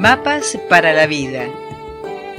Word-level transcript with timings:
Mapas 0.00 0.58
para 0.70 0.94
la 0.94 1.06
vida. 1.06 1.46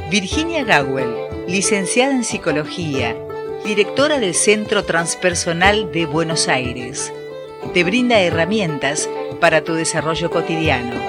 Virginia 0.09 0.63
Gawel, 0.63 1.13
licenciada 1.47 2.11
en 2.11 2.23
Psicología, 2.23 3.15
directora 3.63 4.19
del 4.19 4.33
Centro 4.33 4.83
Transpersonal 4.83 5.91
de 5.91 6.07
Buenos 6.07 6.47
Aires, 6.47 7.13
te 7.71 7.83
brinda 7.83 8.19
herramientas 8.19 9.07
para 9.39 9.63
tu 9.63 9.75
desarrollo 9.75 10.31
cotidiano. 10.31 10.99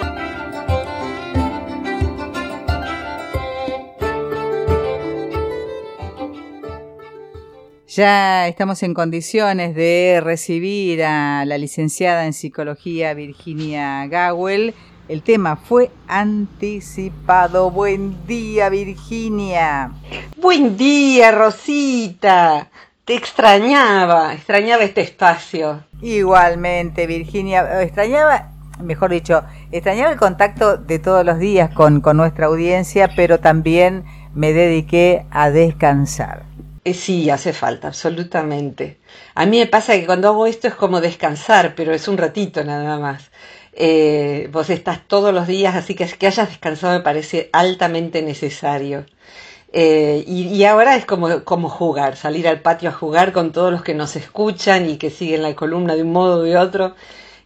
Ya 7.89 8.47
estamos 8.47 8.83
en 8.83 8.93
condiciones 8.93 9.75
de 9.75 10.21
recibir 10.23 11.03
a 11.03 11.47
la 11.47 11.57
licenciada 11.57 12.27
en 12.27 12.35
psicología 12.35 13.15
Virginia 13.15 14.07
Gawel. 14.07 14.75
El 15.13 15.23
tema 15.23 15.57
fue 15.57 15.91
anticipado. 16.09 17.71
Buen 17.71 18.27
día, 18.27 18.71
Virginia. 18.71 19.91
Buen 20.39 20.79
día, 20.79 21.33
Rosita. 21.33 22.71
Te 23.05 23.17
extrañaba, 23.17 24.33
extrañaba 24.33 24.85
este 24.85 25.03
espacio. 25.03 25.85
Igualmente, 26.01 27.07
Virginia, 27.07 27.83
extrañaba, 27.83 28.53
mejor 28.83 29.11
dicho, 29.11 29.45
extrañaba 29.71 30.13
el 30.13 30.19
contacto 30.19 30.79
de 30.79 30.99
todos 30.99 31.27
los 31.27 31.39
días 31.39 31.69
con, 31.75 32.01
con 32.01 32.17
nuestra 32.17 32.47
audiencia, 32.47 33.11
pero 33.15 33.39
también 33.39 34.05
me 34.33 34.55
dediqué 34.55 35.27
a 35.31 35.51
descansar. 35.51 36.45
Eh, 36.85 36.95
sí, 36.95 37.29
hace 37.29 37.53
falta, 37.53 37.89
absolutamente. 37.89 38.99
A 39.35 39.45
mí 39.45 39.59
me 39.59 39.67
pasa 39.67 39.93
que 39.93 40.07
cuando 40.07 40.29
hago 40.29 40.47
esto 40.47 40.69
es 40.69 40.75
como 40.75 41.03
descansar, 41.03 41.75
pero 41.77 41.93
es 41.93 42.09
un 42.09 42.17
ratito 42.17 42.65
nada 42.65 42.99
más. 42.99 43.31
Eh, 43.75 44.49
vos 44.53 44.71
estás 44.71 45.07
todos 45.07 45.33
los 45.33 45.47
días, 45.47 45.75
así 45.75 45.95
que 45.95 46.07
que 46.07 46.27
hayas 46.27 46.49
descansado 46.49 46.99
me 46.99 47.05
parece 47.05 47.49
altamente 47.53 48.23
necesario. 48.23 49.07
Eh, 49.73 50.25
y, 50.27 50.63
ahora 50.65 50.97
es 50.97 51.07
como, 51.07 51.45
como 51.45 51.71
jugar, 51.71 52.17
salir 52.17 52.47
al 52.47 52.61
patio 52.61 52.91
a 52.91 52.93
jugar 52.93 53.33
con 53.33 53.53
todos 53.53 53.73
los 53.73 53.83
que 53.83 53.95
nos 53.95 54.17
escuchan 54.17 54.91
y 54.91 54.99
que 54.99 55.11
siguen 55.11 55.43
la 55.43 55.55
columna 55.55 55.95
de 55.97 56.03
un 56.03 56.13
modo 56.13 56.41
o 56.41 56.43
de 56.43 56.57
otro 56.59 56.95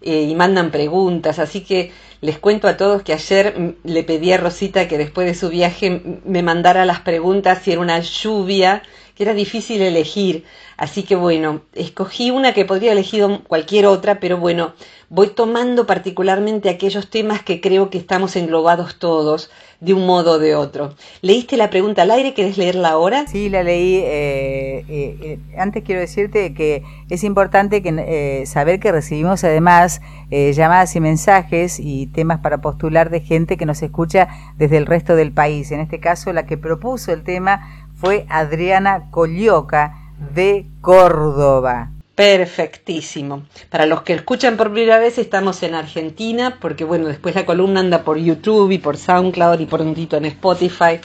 y 0.02 0.34
mandan 0.34 0.70
preguntas. 0.70 1.38
Así 1.38 1.62
que 1.62 1.92
les 2.20 2.38
cuento 2.38 2.68
a 2.68 2.76
todos 2.76 3.02
que 3.02 3.12
ayer 3.12 3.76
le 3.84 4.02
pedí 4.04 4.32
a 4.32 4.38
Rosita 4.38 4.88
que 4.88 4.98
después 4.98 5.26
de 5.26 5.34
su 5.34 5.48
viaje 5.48 6.20
me 6.24 6.42
mandara 6.42 6.84
las 6.84 7.00
preguntas 7.00 7.60
si 7.62 7.72
era 7.72 7.80
una 7.80 8.00
lluvia 8.00 8.82
que 9.16 9.22
era 9.24 9.34
difícil 9.34 9.82
elegir. 9.82 10.44
Así 10.76 11.02
que 11.02 11.16
bueno, 11.16 11.62
escogí 11.72 12.30
una 12.30 12.52
que 12.52 12.66
podría 12.66 12.90
haber 12.90 12.98
elegido 12.98 13.42
cualquier 13.44 13.86
otra, 13.86 14.20
pero 14.20 14.36
bueno, 14.36 14.74
voy 15.08 15.28
tomando 15.28 15.86
particularmente 15.86 16.68
aquellos 16.68 17.08
temas 17.08 17.42
que 17.42 17.60
creo 17.60 17.88
que 17.88 17.98
estamos 17.98 18.36
englobados 18.36 18.98
todos 18.98 19.50
de 19.80 19.94
un 19.94 20.06
modo 20.06 20.32
o 20.32 20.38
de 20.38 20.54
otro. 20.54 20.94
¿Leíste 21.22 21.56
la 21.56 21.70
pregunta 21.70 22.02
al 22.02 22.10
aire? 22.10 22.34
¿Querés 22.34 22.58
leerla 22.58 22.90
ahora? 22.90 23.26
Sí, 23.26 23.48
la 23.48 23.62
leí. 23.62 23.96
Eh, 23.96 24.84
eh, 24.88 25.18
eh, 25.22 25.38
antes 25.58 25.82
quiero 25.84 26.00
decirte 26.00 26.54
que 26.54 26.82
es 27.10 27.24
importante 27.24 27.82
que, 27.82 28.44
saber 28.46 28.80
que 28.80 28.92
recibimos 28.92 29.44
además 29.44 30.00
llamadas 30.30 30.96
y 30.96 31.00
mensajes 31.00 31.78
y 31.78 32.06
temas 32.08 32.40
para 32.40 32.60
postular 32.60 33.10
de 33.10 33.20
gente 33.20 33.56
que 33.56 33.66
nos 33.66 33.82
escucha 33.82 34.28
desde 34.56 34.76
el 34.76 34.86
resto 34.86 35.14
del 35.14 35.32
país. 35.32 35.70
En 35.72 35.80
este 35.80 36.00
caso, 36.00 36.32
la 36.32 36.46
que 36.46 36.58
propuso 36.58 37.12
el 37.12 37.22
tema 37.22 37.85
fue 37.96 38.26
Adriana 38.28 39.10
Collioca 39.10 39.94
de 40.34 40.66
Córdoba. 40.80 41.90
Perfectísimo. 42.14 43.42
Para 43.68 43.84
los 43.84 44.02
que 44.02 44.14
escuchan 44.14 44.56
por 44.56 44.72
primera 44.72 44.98
vez, 44.98 45.18
estamos 45.18 45.62
en 45.62 45.74
Argentina, 45.74 46.58
porque 46.60 46.84
bueno, 46.84 47.06
después 47.06 47.34
la 47.34 47.44
columna 47.44 47.80
anda 47.80 48.04
por 48.04 48.16
YouTube 48.16 48.70
y 48.70 48.78
por 48.78 48.96
SoundCloud 48.96 49.60
y 49.60 49.66
por 49.66 49.82
un 49.82 49.94
en 49.94 50.24
Spotify. 50.24 51.00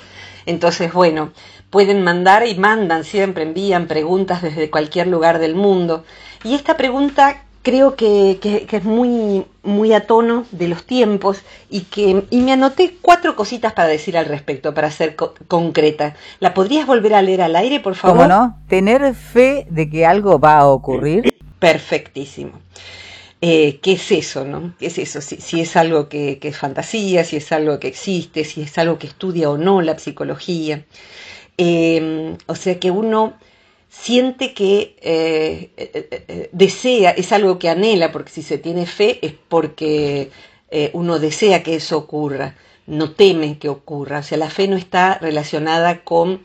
Entonces, 0.46 0.94
bueno, 0.94 1.34
pueden 1.70 2.04
mandar 2.04 2.48
y 2.48 2.56
mandan 2.56 3.04
siempre, 3.04 3.44
envían 3.44 3.88
preguntas 3.88 4.42
desde 4.42 4.70
cualquier 4.70 5.08
lugar 5.08 5.40
del 5.40 5.56
mundo. 5.56 6.06
Y 6.44 6.56
esta 6.56 6.78
pregunta 6.78 7.44
creo 7.62 7.96
que, 7.96 8.40
es 8.70 8.84
muy, 8.84 9.46
muy 9.64 9.94
a 9.94 10.08
tono 10.08 10.46
de 10.52 10.68
los 10.68 10.86
tiempos 10.86 11.42
y 11.70 11.82
que 11.82 12.26
y 12.30 12.42
me 12.42 12.54
anoté 12.54 12.98
cuatro 13.02 13.36
cositas 13.36 13.74
para 13.74 13.88
decir 13.88 14.18
al 14.18 14.26
respecto, 14.26 14.74
para 14.74 14.92
ser 14.92 15.16
concreta. 15.16 16.16
¿La 16.40 16.54
podrías 16.54 16.88
volver 16.88 17.14
a 17.14 17.22
leer 17.22 17.42
al 17.42 17.56
aire, 17.56 17.80
por 17.80 17.96
favor? 17.96 18.18
¿Cómo 18.18 18.30
no? 18.30 18.58
Tener 18.68 19.14
fe 19.14 19.68
de 19.70 19.90
que 19.90 20.06
algo 20.06 20.40
va 20.40 20.60
a 20.60 20.68
ocurrir. 20.68 21.34
Perfectísimo. 21.60 22.54
Eh, 23.44 23.80
¿Qué 23.82 23.94
es 23.94 24.12
eso, 24.12 24.46
no? 24.46 24.74
¿Qué 24.80 24.88
es 24.88 24.98
eso? 25.00 25.20
Si, 25.22 25.62
es 25.62 25.76
algo 25.76 26.10
que, 26.10 26.38
que, 26.38 26.50
es 26.50 26.58
fantasía, 26.58 27.24
si 27.24 27.38
es 27.38 27.52
algo 27.52 27.80
que 27.80 27.88
existe, 27.88 28.44
si 28.44 28.62
es 28.62 28.78
algo 28.78 29.00
que 29.00 29.08
estudia 29.08 29.50
o 29.50 29.58
no 29.58 29.82
la 29.82 29.98
psicología. 29.98 30.86
Eh, 31.58 32.38
o 32.46 32.56
sea 32.56 32.80
que 32.80 32.92
uno 32.92 33.34
siente 33.92 34.54
que 34.54 34.96
eh, 35.02 35.72
eh, 35.76 36.26
eh, 36.28 36.50
desea, 36.54 37.12
es 37.12 37.32
algo 37.34 37.60
que 37.60 37.70
anhela, 37.70 38.12
porque 38.12 38.32
si 38.32 38.42
se 38.42 38.58
tiene 38.58 38.86
fe 38.86 39.20
es 39.22 39.34
porque 39.50 40.32
uno 40.94 41.20
desea 41.20 41.64
que 41.64 41.76
eso 41.76 41.98
ocurra, 41.98 42.56
no 42.88 43.12
teme 43.12 43.60
que 43.60 43.68
ocurra. 43.68 44.20
O 44.20 44.24
sea, 44.24 44.38
la 44.38 44.50
fe 44.50 44.70
no 44.70 44.78
está 44.78 45.18
relacionada 45.20 46.06
con 46.06 46.42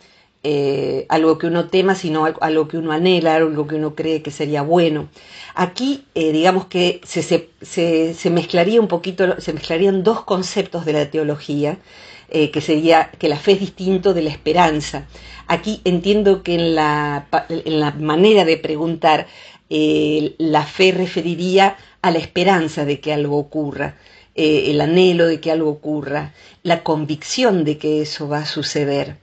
algo 1.08 1.38
que 1.38 1.46
uno 1.46 1.68
tema, 1.68 1.94
sino 1.94 2.24
algo 2.40 2.66
que 2.66 2.76
uno 2.76 2.90
anhela, 2.90 3.36
algo 3.36 3.68
que 3.68 3.76
uno 3.76 3.94
cree 3.94 4.22
que 4.22 4.32
sería 4.32 4.62
bueno. 4.62 5.08
Aquí, 5.54 6.06
digamos 6.14 6.66
que 6.66 7.00
se, 7.04 7.22
se, 7.22 8.14
se, 8.14 8.30
mezclaría 8.30 8.80
un 8.80 8.88
poquito, 8.88 9.40
se 9.40 9.52
mezclarían 9.52 10.02
dos 10.02 10.24
conceptos 10.24 10.84
de 10.84 10.92
la 10.92 11.08
teología, 11.08 11.78
que 12.28 12.60
sería 12.60 13.12
que 13.12 13.28
la 13.28 13.36
fe 13.36 13.52
es 13.52 13.60
distinto 13.60 14.12
de 14.12 14.22
la 14.22 14.30
esperanza. 14.30 15.06
Aquí 15.48 15.80
entiendo 15.84 16.42
que 16.42 16.54
en 16.54 16.74
la, 16.74 17.26
en 17.48 17.80
la 17.80 17.92
manera 17.92 18.44
de 18.44 18.56
preguntar 18.56 19.26
eh, 19.68 20.34
la 20.38 20.64
fe 20.64 20.92
referiría 20.92 21.76
a 22.02 22.10
la 22.10 22.18
esperanza 22.18 22.84
de 22.84 23.00
que 23.00 23.12
algo 23.12 23.36
ocurra, 23.38 23.96
eh, 24.34 24.70
el 24.70 24.80
anhelo 24.80 25.26
de 25.26 25.40
que 25.40 25.50
algo 25.50 25.70
ocurra, 25.70 26.34
la 26.62 26.82
convicción 26.82 27.64
de 27.64 27.78
que 27.78 28.02
eso 28.02 28.28
va 28.28 28.38
a 28.38 28.46
suceder. 28.46 29.16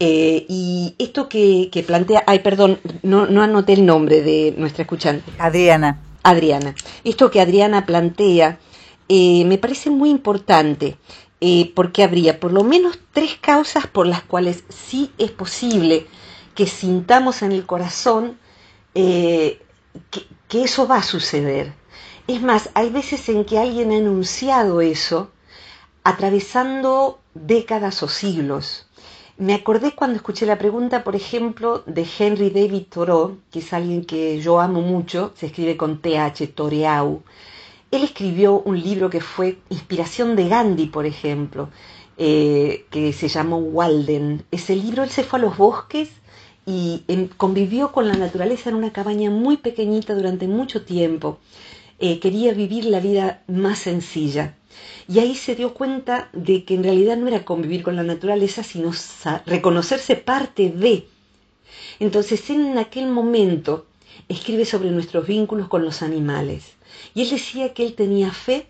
Eh, 0.00 0.46
y 0.48 0.94
esto 0.98 1.28
que, 1.28 1.70
que, 1.72 1.82
plantea, 1.82 2.22
ay, 2.26 2.38
perdón, 2.40 2.78
no, 3.02 3.26
no 3.26 3.42
anoté 3.42 3.72
el 3.72 3.84
nombre 3.84 4.22
de 4.22 4.54
nuestra 4.56 4.82
escuchante. 4.82 5.30
Adriana. 5.38 6.00
Adriana. 6.22 6.74
Esto 7.04 7.30
que 7.30 7.40
Adriana 7.40 7.86
plantea 7.86 8.58
me 9.08 9.58
parece 9.58 9.88
muy 9.90 10.10
importante. 10.10 10.98
Eh, 11.40 11.72
porque 11.76 12.02
habría 12.02 12.40
por 12.40 12.52
lo 12.52 12.64
menos 12.64 12.98
tres 13.12 13.36
causas 13.40 13.86
por 13.86 14.08
las 14.08 14.22
cuales 14.22 14.64
sí 14.70 15.12
es 15.18 15.30
posible 15.30 16.08
que 16.56 16.66
sintamos 16.66 17.42
en 17.42 17.52
el 17.52 17.64
corazón 17.64 18.38
eh, 18.94 19.62
que, 20.10 20.62
eso 20.64 20.88
va 20.88 20.96
a 20.96 21.02
suceder. 21.02 21.72
Es 22.26 22.42
más, 22.42 22.70
hay 22.74 22.90
veces 22.90 23.28
en 23.28 23.44
que 23.44 23.58
alguien 23.58 23.92
ha 23.92 23.96
enunciado 23.96 24.80
eso 24.80 25.30
atravesando 26.02 27.20
décadas 27.34 28.02
o 28.02 28.08
siglos. 28.08 28.86
Me 29.36 29.54
acordé 29.54 29.94
cuando 29.94 30.16
escuché 30.16 30.46
la 30.46 30.58
pregunta, 30.58 31.04
por 31.04 31.14
ejemplo, 31.14 31.84
de 31.86 32.04
Henry 32.18 32.50
David 32.50 32.86
Thoreau, 32.90 33.38
que 33.52 33.60
es 33.60 33.72
alguien 33.72 34.04
que 34.04 34.40
yo 34.40 34.58
amo 34.60 34.80
mucho, 34.80 35.32
se 35.36 35.46
escribe 35.46 35.76
con 35.76 36.00
TH, 36.02 36.54
Toreau, 36.54 37.22
él 37.90 38.02
escribió 38.04 38.60
un 38.60 38.80
libro 38.80 39.08
que 39.08 39.20
fue 39.20 39.58
inspiración 39.70 40.36
de 40.36 40.48
Gandhi, 40.48 40.86
por 40.86 41.06
ejemplo, 41.06 41.70
eh, 42.18 42.84
que 42.90 43.12
se 43.12 43.28
llamó 43.28 43.58
Walden. 43.58 44.44
Ese 44.50 44.76
libro 44.76 45.02
él 45.04 45.10
se 45.10 45.24
fue 45.24 45.38
a 45.38 45.42
los 45.42 45.56
bosques 45.56 46.10
y 46.66 47.02
convivió 47.38 47.92
con 47.92 48.08
la 48.08 48.14
naturaleza 48.14 48.68
en 48.68 48.76
una 48.76 48.92
cabaña 48.92 49.30
muy 49.30 49.56
pequeñita 49.56 50.14
durante 50.14 50.46
mucho 50.46 50.84
tiempo. 50.84 51.38
Eh, 51.98 52.20
quería 52.20 52.52
vivir 52.52 52.84
la 52.84 53.00
vida 53.00 53.42
más 53.46 53.78
sencilla. 53.78 54.54
Y 55.08 55.20
ahí 55.20 55.34
se 55.34 55.54
dio 55.54 55.72
cuenta 55.72 56.28
de 56.34 56.64
que 56.64 56.74
en 56.74 56.84
realidad 56.84 57.16
no 57.16 57.26
era 57.26 57.44
convivir 57.44 57.82
con 57.82 57.96
la 57.96 58.02
naturaleza, 58.02 58.62
sino 58.62 58.92
reconocerse 59.46 60.16
parte 60.16 60.70
de. 60.70 61.06
Entonces, 61.98 62.50
en 62.50 62.76
aquel 62.76 63.06
momento, 63.06 63.86
escribe 64.28 64.66
sobre 64.66 64.90
nuestros 64.90 65.26
vínculos 65.26 65.68
con 65.68 65.84
los 65.84 66.02
animales. 66.02 66.77
Y 67.14 67.22
él 67.22 67.30
decía 67.30 67.74
que 67.74 67.84
él 67.84 67.94
tenía 67.94 68.32
fe 68.32 68.66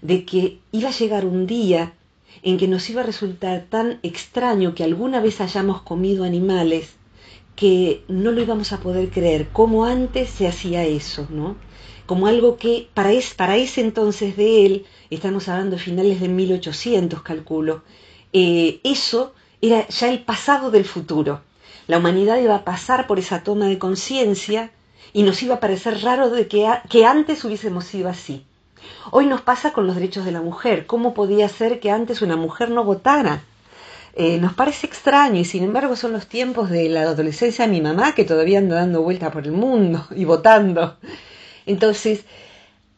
de 0.00 0.24
que 0.24 0.58
iba 0.72 0.88
a 0.88 0.92
llegar 0.92 1.24
un 1.24 1.46
día 1.46 1.94
en 2.42 2.58
que 2.58 2.68
nos 2.68 2.88
iba 2.90 3.02
a 3.02 3.06
resultar 3.06 3.66
tan 3.68 4.00
extraño 4.02 4.74
que 4.74 4.84
alguna 4.84 5.20
vez 5.20 5.40
hayamos 5.40 5.82
comido 5.82 6.24
animales 6.24 6.94
que 7.56 8.02
no 8.08 8.32
lo 8.32 8.40
íbamos 8.40 8.72
a 8.72 8.80
poder 8.80 9.10
creer, 9.10 9.48
como 9.52 9.84
antes 9.84 10.30
se 10.30 10.48
hacía 10.48 10.84
eso, 10.84 11.26
¿no? 11.30 11.56
Como 12.06 12.26
algo 12.26 12.56
que 12.56 12.88
para, 12.94 13.12
es, 13.12 13.34
para 13.34 13.56
ese 13.56 13.80
entonces 13.82 14.36
de 14.36 14.66
él, 14.66 14.86
estamos 15.10 15.48
hablando 15.48 15.76
de 15.76 15.82
finales 15.82 16.20
de 16.20 16.28
1800, 16.28 17.22
calculo, 17.22 17.82
eh, 18.32 18.80
eso 18.82 19.34
era 19.60 19.86
ya 19.88 20.10
el 20.10 20.20
pasado 20.24 20.70
del 20.70 20.84
futuro. 20.84 21.42
La 21.86 21.98
humanidad 21.98 22.40
iba 22.40 22.56
a 22.56 22.64
pasar 22.64 23.06
por 23.06 23.18
esa 23.18 23.42
toma 23.42 23.66
de 23.66 23.78
conciencia 23.78 24.72
y 25.12 25.22
nos 25.22 25.42
iba 25.42 25.56
a 25.56 25.60
parecer 25.60 26.02
raro 26.02 26.30
de 26.30 26.48
que, 26.48 26.68
que 26.88 27.04
antes 27.06 27.44
hubiésemos 27.44 27.84
sido 27.84 28.08
así. 28.08 28.44
Hoy 29.10 29.26
nos 29.26 29.40
pasa 29.40 29.72
con 29.72 29.86
los 29.86 29.96
derechos 29.96 30.24
de 30.24 30.32
la 30.32 30.40
mujer. 30.40 30.86
¿Cómo 30.86 31.14
podía 31.14 31.48
ser 31.48 31.80
que 31.80 31.90
antes 31.90 32.22
una 32.22 32.36
mujer 32.36 32.70
no 32.70 32.84
votara? 32.84 33.44
Eh, 34.14 34.38
nos 34.38 34.52
parece 34.52 34.86
extraño 34.86 35.40
y 35.40 35.44
sin 35.44 35.64
embargo 35.64 35.96
son 35.96 36.12
los 36.12 36.26
tiempos 36.26 36.68
de 36.68 36.88
la 36.90 37.02
adolescencia 37.02 37.66
de 37.66 37.72
mi 37.72 37.80
mamá 37.80 38.14
que 38.14 38.24
todavía 38.24 38.58
anda 38.58 38.76
dando 38.76 39.02
vueltas 39.02 39.32
por 39.32 39.44
el 39.44 39.52
mundo 39.52 40.06
y 40.16 40.24
votando. 40.24 40.98
Entonces, 41.66 42.24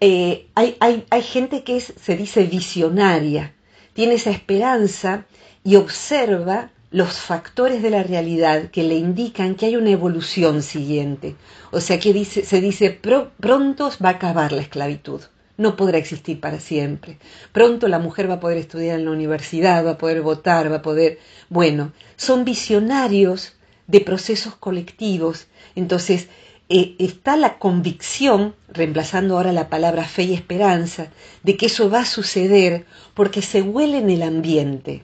eh, 0.01 0.49
hay, 0.55 0.77
hay, 0.81 1.07
hay 1.11 1.23
gente 1.23 1.63
que 1.63 1.81
se 1.81 2.17
dice 2.17 2.45
visionaria, 2.45 3.55
tiene 3.93 4.15
esa 4.15 4.31
esperanza 4.31 5.27
y 5.63 5.77
observa 5.77 6.71
los 6.95 7.15
factores 7.15 7.83
de 7.83 7.91
la 7.91 8.05
realidad 8.05 8.71
que 8.71 8.85
le 8.85 8.95
indican 8.95 9.57
que 9.57 9.67
hay 9.67 9.75
una 9.75 9.91
evolución 9.91 10.63
siguiente. 10.63 11.35
O 11.73 11.81
sea 11.81 11.99
que 11.99 12.25
se 12.25 12.61
dice 12.61 12.91
pronto 12.93 13.91
va 14.01 14.11
a 14.11 14.13
acabar 14.13 14.53
la 14.53 14.63
esclavitud, 14.63 15.21
no 15.57 15.75
podrá 15.75 15.99
existir 15.99 16.39
para 16.39 16.61
siempre. 16.61 17.19
Pronto 17.51 17.89
la 17.89 17.99
mujer 17.99 18.31
va 18.31 18.35
a 18.35 18.41
poder 18.41 18.59
estudiar 18.59 19.01
en 19.01 19.07
la 19.07 19.11
universidad, 19.11 19.85
va 19.85 19.91
a 19.91 19.99
poder 19.99 20.23
votar, 20.23 20.71
va 20.71 20.77
a 20.77 20.83
poder... 20.83 21.19
Bueno, 21.49 21.91
son 22.15 22.45
visionarios 22.45 23.55
de 23.89 23.99
procesos 24.01 24.55
colectivos. 24.55 25.49
Entonces, 25.75 26.29
eh, 26.69 26.95
está 27.01 27.37
la 27.37 27.59
convicción, 27.59 28.55
reemplazando 28.69 29.37
ahora 29.37 29.53
la 29.53 29.69
palabra 29.69 30.05
fe 30.05 30.23
y 30.23 30.35
esperanza, 30.35 31.09
de 31.43 31.57
que 31.57 31.67
eso 31.67 31.91
va 31.91 32.03
a 32.03 32.07
suceder 32.07 32.87
porque 33.15 33.43
se 33.43 33.63
huele 33.63 33.99
en 33.99 34.11
el 34.11 34.23
ambiente. 34.23 35.03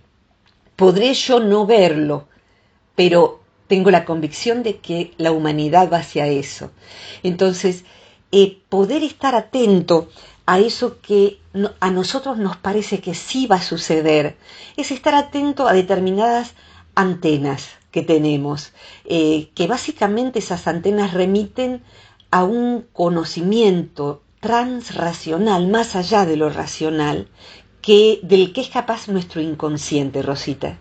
Podré 0.80 1.12
yo 1.12 1.40
no 1.40 1.66
verlo, 1.66 2.26
pero 2.94 3.42
tengo 3.66 3.90
la 3.90 4.06
convicción 4.06 4.62
de 4.62 4.78
que 4.78 5.12
la 5.18 5.30
humanidad 5.30 5.92
va 5.92 5.98
hacia 5.98 6.26
eso. 6.26 6.70
Entonces, 7.22 7.84
eh, 8.32 8.62
poder 8.70 9.04
estar 9.04 9.34
atento 9.34 10.08
a 10.46 10.58
eso 10.58 10.96
que 11.02 11.38
a 11.80 11.90
nosotros 11.90 12.38
nos 12.38 12.56
parece 12.56 13.02
que 13.02 13.14
sí 13.14 13.46
va 13.46 13.56
a 13.56 13.62
suceder, 13.62 14.38
es 14.78 14.90
estar 14.90 15.14
atento 15.14 15.68
a 15.68 15.74
determinadas 15.74 16.54
antenas 16.94 17.68
que 17.90 18.00
tenemos, 18.00 18.72
eh, 19.04 19.50
que 19.54 19.66
básicamente 19.66 20.38
esas 20.38 20.66
antenas 20.66 21.12
remiten 21.12 21.82
a 22.30 22.44
un 22.44 22.86
conocimiento 22.94 24.22
transracional, 24.40 25.68
más 25.68 25.94
allá 25.94 26.24
de 26.24 26.38
lo 26.38 26.48
racional, 26.48 27.28
que, 27.82 28.20
del 28.22 28.52
que 28.52 28.60
es 28.60 28.68
capaz 28.68 29.08
nuestro 29.08 29.40
inconsciente, 29.40 30.22
Rosita. 30.22 30.78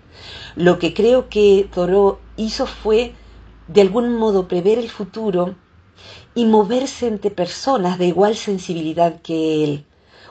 Lo 0.55 0.79
que 0.79 0.93
creo 0.93 1.29
que 1.29 1.69
Thoreau 1.73 2.19
hizo 2.35 2.65
fue, 2.65 3.13
de 3.67 3.81
algún 3.81 4.15
modo, 4.15 4.47
prever 4.47 4.77
el 4.79 4.89
futuro 4.89 5.55
y 6.35 6.45
moverse 6.45 7.07
entre 7.07 7.31
personas 7.31 7.97
de 7.97 8.07
igual 8.07 8.35
sensibilidad 8.35 9.21
que 9.21 9.63
él. 9.63 9.85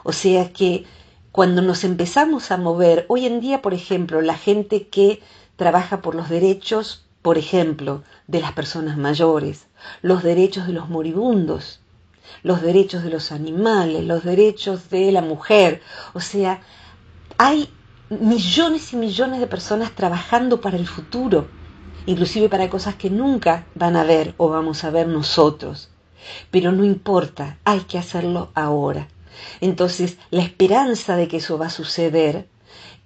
O 0.04 0.12
sea 0.12 0.52
que 0.52 0.84
cuando 1.32 1.62
nos 1.62 1.84
empezamos 1.84 2.50
a 2.50 2.56
mover, 2.56 3.06
hoy 3.08 3.26
en 3.26 3.40
día, 3.40 3.62
por 3.62 3.74
ejemplo, 3.74 4.20
la 4.22 4.36
gente 4.36 4.88
que 4.88 5.20
trabaja 5.56 6.02
por 6.02 6.14
los 6.14 6.28
derechos, 6.28 7.04
por 7.22 7.38
ejemplo, 7.38 8.02
de 8.26 8.40
las 8.40 8.52
personas 8.52 8.96
mayores, 8.96 9.66
los 10.02 10.22
derechos 10.22 10.66
de 10.66 10.72
los 10.72 10.88
moribundos, 10.88 11.80
los 12.42 12.62
derechos 12.62 13.02
de 13.02 13.10
los 13.10 13.32
animales, 13.32 14.04
los 14.04 14.24
derechos 14.24 14.90
de 14.90 15.12
la 15.12 15.22
mujer. 15.22 15.82
O 16.14 16.20
sea, 16.20 16.60
hay 17.36 17.68
millones 18.10 18.92
y 18.92 18.96
millones 18.96 19.40
de 19.40 19.46
personas 19.46 19.92
trabajando 19.92 20.60
para 20.60 20.76
el 20.76 20.86
futuro, 20.86 21.48
inclusive 22.06 22.48
para 22.48 22.70
cosas 22.70 22.94
que 22.94 23.10
nunca 23.10 23.66
van 23.74 23.96
a 23.96 24.04
ver 24.04 24.34
o 24.36 24.48
vamos 24.48 24.84
a 24.84 24.90
ver 24.90 25.08
nosotros. 25.08 25.90
Pero 26.50 26.72
no 26.72 26.84
importa, 26.84 27.58
hay 27.64 27.80
que 27.80 27.98
hacerlo 27.98 28.50
ahora. 28.54 29.08
Entonces, 29.60 30.18
la 30.30 30.42
esperanza 30.42 31.16
de 31.16 31.28
que 31.28 31.36
eso 31.38 31.58
va 31.58 31.66
a 31.66 31.70
suceder 31.70 32.48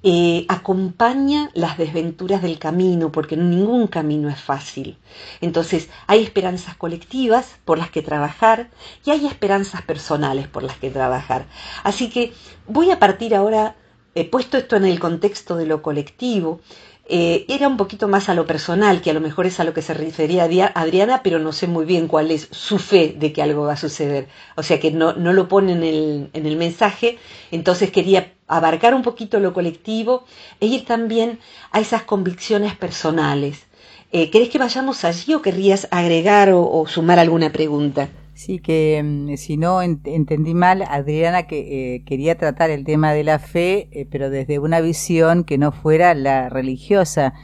eh, 0.04 0.46
acompaña 0.48 1.50
las 1.54 1.78
desventuras 1.78 2.42
del 2.42 2.58
camino, 2.58 3.12
porque 3.12 3.36
ningún 3.36 3.86
camino 3.86 4.28
es 4.28 4.40
fácil. 4.40 4.98
Entonces, 5.40 5.88
hay 6.06 6.22
esperanzas 6.22 6.76
colectivas 6.76 7.56
por 7.64 7.78
las 7.78 7.90
que 7.90 8.02
trabajar 8.02 8.70
y 9.04 9.10
hay 9.10 9.26
esperanzas 9.26 9.82
personales 9.82 10.48
por 10.48 10.64
las 10.64 10.76
que 10.76 10.90
trabajar. 10.90 11.46
Así 11.84 12.10
que 12.10 12.32
voy 12.66 12.90
a 12.90 12.98
partir 12.98 13.34
ahora, 13.34 13.76
he 14.14 14.24
puesto 14.24 14.58
esto 14.58 14.76
en 14.76 14.84
el 14.84 14.98
contexto 14.98 15.56
de 15.56 15.66
lo 15.66 15.82
colectivo, 15.82 16.60
eh, 17.08 17.44
era 17.48 17.66
un 17.68 17.76
poquito 17.76 18.06
más 18.08 18.28
a 18.28 18.34
lo 18.34 18.46
personal, 18.46 19.02
que 19.02 19.10
a 19.10 19.12
lo 19.12 19.20
mejor 19.20 19.46
es 19.46 19.58
a 19.60 19.64
lo 19.64 19.74
que 19.74 19.82
se 19.82 19.92
refería 19.92 20.44
Adriana, 20.74 21.22
pero 21.22 21.38
no 21.38 21.52
sé 21.52 21.66
muy 21.66 21.84
bien 21.84 22.06
cuál 22.06 22.30
es 22.30 22.48
su 22.52 22.78
fe 22.78 23.14
de 23.18 23.32
que 23.32 23.42
algo 23.42 23.64
va 23.64 23.74
a 23.74 23.76
suceder. 23.76 24.28
O 24.56 24.62
sea 24.62 24.78
que 24.78 24.92
no, 24.92 25.12
no 25.12 25.32
lo 25.32 25.48
pone 25.48 25.72
en 25.72 25.82
el, 25.82 26.30
en 26.32 26.46
el 26.46 26.56
mensaje, 26.56 27.18
entonces 27.50 27.90
quería 27.90 28.32
abarcar 28.56 28.94
un 28.94 29.02
poquito 29.02 29.40
lo 29.40 29.52
colectivo 29.52 30.24
e 30.60 30.66
ir 30.66 30.84
también 30.84 31.38
a 31.70 31.80
esas 31.80 32.02
convicciones 32.02 32.74
personales. 32.76 33.66
Eh, 34.12 34.30
¿Querés 34.30 34.48
que 34.50 34.58
vayamos 34.58 35.04
allí 35.04 35.34
o 35.34 35.42
querrías 35.42 35.88
agregar 35.90 36.50
o 36.52 36.86
sumar 36.86 37.18
alguna 37.18 37.50
pregunta? 37.50 38.08
Sí, 38.34 38.60
que 38.60 39.00
mm, 39.02 39.36
si 39.36 39.56
no 39.56 39.82
entendí 39.82 40.54
mal, 40.54 40.82
Adriana 40.82 41.46
que 41.46 41.96
eh, 41.96 42.04
quería 42.04 42.36
tratar 42.38 42.70
el 42.70 42.84
tema 42.84 43.12
de 43.12 43.24
la 43.24 43.38
fe, 43.38 43.88
eh, 43.92 44.06
pero 44.10 44.30
desde 44.30 44.58
una 44.58 44.80
visión 44.80 45.44
que 45.44 45.58
no 45.58 45.70
fuera 45.70 46.14
la 46.14 46.48
religiosa. 46.48 47.34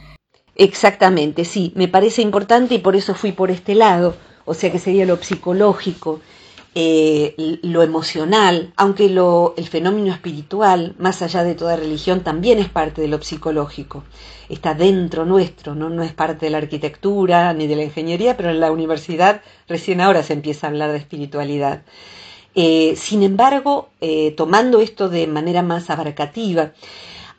Exactamente, 0.55 1.45
sí, 1.45 1.71
me 1.75 1.87
parece 1.87 2.21
importante 2.21 2.75
y 2.75 2.79
por 2.79 2.95
eso 2.95 3.13
fui 3.13 3.31
por 3.31 3.51
este 3.51 3.75
lado, 3.75 4.15
o 4.45 4.53
sea 4.53 4.71
que 4.71 4.79
sería 4.79 5.05
lo 5.05 5.17
psicológico, 5.17 6.19
eh, 6.75 7.57
lo 7.63 7.81
emocional, 7.81 8.73
aunque 8.77 9.07
el 9.07 9.67
fenómeno 9.67 10.13
espiritual, 10.13 10.95
más 10.99 11.23
allá 11.23 11.43
de 11.43 11.55
toda 11.55 11.75
religión, 11.75 12.21
también 12.21 12.59
es 12.59 12.69
parte 12.69 13.01
de 13.01 13.07
lo 13.07 13.19
psicológico. 13.21 14.03
Está 14.49 14.75
dentro 14.75 15.25
nuestro, 15.25 15.73
¿no? 15.73 15.89
no 15.89 16.03
es 16.03 16.13
parte 16.13 16.45
de 16.45 16.51
la 16.51 16.59
arquitectura 16.59 17.53
ni 17.53 17.65
de 17.65 17.75
la 17.75 17.83
ingeniería, 17.83 18.37
pero 18.37 18.51
en 18.51 18.59
la 18.59 18.71
universidad 18.71 19.41
recién 19.67 19.99
ahora 19.99 20.21
se 20.21 20.33
empieza 20.33 20.67
a 20.67 20.69
hablar 20.69 20.91
de 20.91 20.99
espiritualidad. 20.99 21.81
Eh, 22.53 22.95
sin 22.95 23.23
embargo, 23.23 23.89
eh, 23.99 24.31
tomando 24.37 24.79
esto 24.79 25.09
de 25.09 25.25
manera 25.25 25.63
más 25.63 25.89
abarcativa, 25.89 26.73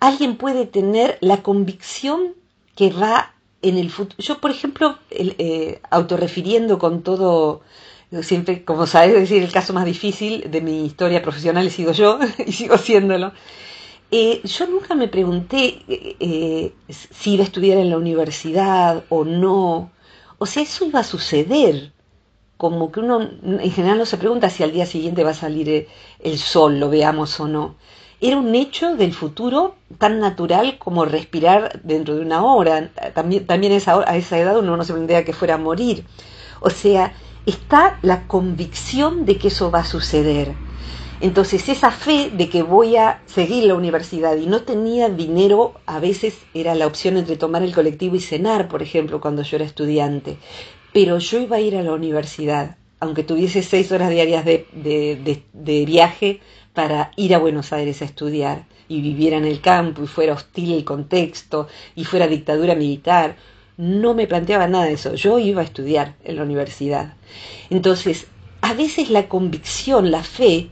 alguien 0.00 0.36
puede 0.38 0.66
tener 0.66 1.18
la 1.20 1.38
convicción 1.42 2.34
que 2.74 2.90
va 2.90 3.32
en 3.62 3.78
el 3.78 3.90
futuro. 3.90 4.16
Yo, 4.18 4.40
por 4.40 4.50
ejemplo, 4.50 4.98
autorrefiriendo 5.90 6.78
con 6.78 7.02
todo 7.02 7.60
siempre, 8.22 8.64
como 8.64 8.86
sabes, 8.86 9.14
decir, 9.14 9.42
el 9.42 9.52
caso 9.52 9.72
más 9.72 9.84
difícil 9.84 10.50
de 10.50 10.60
mi 10.60 10.84
historia 10.84 11.22
profesional 11.22 11.66
he 11.66 11.70
sido 11.70 11.92
yo 11.92 12.18
y 12.46 12.52
sigo 12.52 12.76
siéndolo. 12.78 13.32
Eh, 14.10 14.40
yo 14.42 14.66
nunca 14.66 14.96
me 14.96 15.06
pregunté 15.06 15.82
eh, 15.88 16.72
si 16.88 17.34
iba 17.34 17.42
a 17.42 17.46
estudiar 17.46 17.78
en 17.78 17.90
la 17.90 17.96
universidad 17.98 19.04
o 19.08 19.24
no. 19.24 19.92
O 20.38 20.46
sea, 20.46 20.62
eso 20.62 20.84
iba 20.84 21.00
a 21.00 21.04
suceder. 21.04 21.92
Como 22.56 22.92
que 22.92 23.00
uno 23.00 23.20
en 23.22 23.70
general 23.70 23.98
no 23.98 24.06
se 24.06 24.18
pregunta 24.18 24.50
si 24.50 24.62
al 24.62 24.72
día 24.72 24.84
siguiente 24.84 25.24
va 25.24 25.30
a 25.30 25.34
salir 25.34 25.68
eh, 25.68 25.88
el 26.18 26.38
sol, 26.38 26.80
lo 26.80 26.90
veamos 26.90 27.38
o 27.40 27.46
no. 27.46 27.76
Era 28.20 28.36
un 28.36 28.54
hecho 28.54 28.96
del 28.96 29.14
futuro 29.14 29.76
tan 29.98 30.20
natural 30.20 30.76
como 30.78 31.04
respirar 31.06 31.80
dentro 31.84 32.16
de 32.16 32.22
una 32.22 32.44
hora. 32.44 32.90
También, 33.14 33.46
también 33.46 33.72
a, 33.72 33.76
esa, 34.16 34.38
edad 34.38 34.58
uno 34.58 34.76
no 34.76 34.84
se 34.84 34.92
preguntaba 34.92 35.22
que 35.22 35.32
fuera 35.32 35.54
a 35.54 35.58
morir. 35.58 36.04
O 36.60 36.68
sea, 36.68 37.14
está 37.46 37.98
la 38.02 38.26
convicción 38.26 39.24
de 39.24 39.38
que 39.38 39.48
eso 39.48 39.70
va 39.70 39.80
a 39.80 39.84
suceder. 39.84 40.54
Entonces 41.20 41.68
esa 41.68 41.90
fe 41.90 42.30
de 42.30 42.48
que 42.48 42.62
voy 42.62 42.96
a 42.96 43.20
seguir 43.26 43.64
la 43.64 43.74
universidad 43.74 44.36
y 44.36 44.46
no 44.46 44.62
tenía 44.62 45.10
dinero, 45.10 45.74
a 45.84 46.00
veces 46.00 46.38
era 46.54 46.74
la 46.74 46.86
opción 46.86 47.18
entre 47.18 47.36
tomar 47.36 47.62
el 47.62 47.74
colectivo 47.74 48.16
y 48.16 48.20
cenar, 48.20 48.68
por 48.68 48.82
ejemplo, 48.82 49.20
cuando 49.20 49.42
yo 49.42 49.56
era 49.56 49.66
estudiante. 49.66 50.38
Pero 50.94 51.18
yo 51.18 51.38
iba 51.38 51.56
a 51.56 51.60
ir 51.60 51.76
a 51.76 51.82
la 51.82 51.92
universidad, 51.92 52.76
aunque 53.00 53.22
tuviese 53.22 53.62
seis 53.62 53.92
horas 53.92 54.10
diarias 54.10 54.44
de, 54.44 55.42
de 55.52 55.84
viaje 55.84 56.40
para 56.72 57.10
ir 57.16 57.34
a 57.34 57.38
Buenos 57.38 57.72
Aires 57.72 58.00
a 58.00 58.06
estudiar 58.06 58.64
y 58.88 59.02
viviera 59.02 59.36
en 59.36 59.44
el 59.44 59.60
campo 59.60 60.02
y 60.02 60.06
fuera 60.06 60.32
hostil 60.32 60.72
el 60.72 60.84
contexto 60.84 61.68
y 61.94 62.04
fuera 62.04 62.26
dictadura 62.26 62.74
militar 62.74 63.36
no 63.80 64.12
me 64.12 64.26
planteaba 64.26 64.68
nada 64.68 64.84
de 64.84 64.92
eso. 64.92 65.14
Yo 65.14 65.38
iba 65.38 65.62
a 65.62 65.64
estudiar 65.64 66.14
en 66.22 66.36
la 66.36 66.42
universidad. 66.42 67.14
Entonces, 67.70 68.26
a 68.60 68.74
veces 68.74 69.08
la 69.08 69.26
convicción, 69.26 70.10
la 70.10 70.22
fe, 70.22 70.68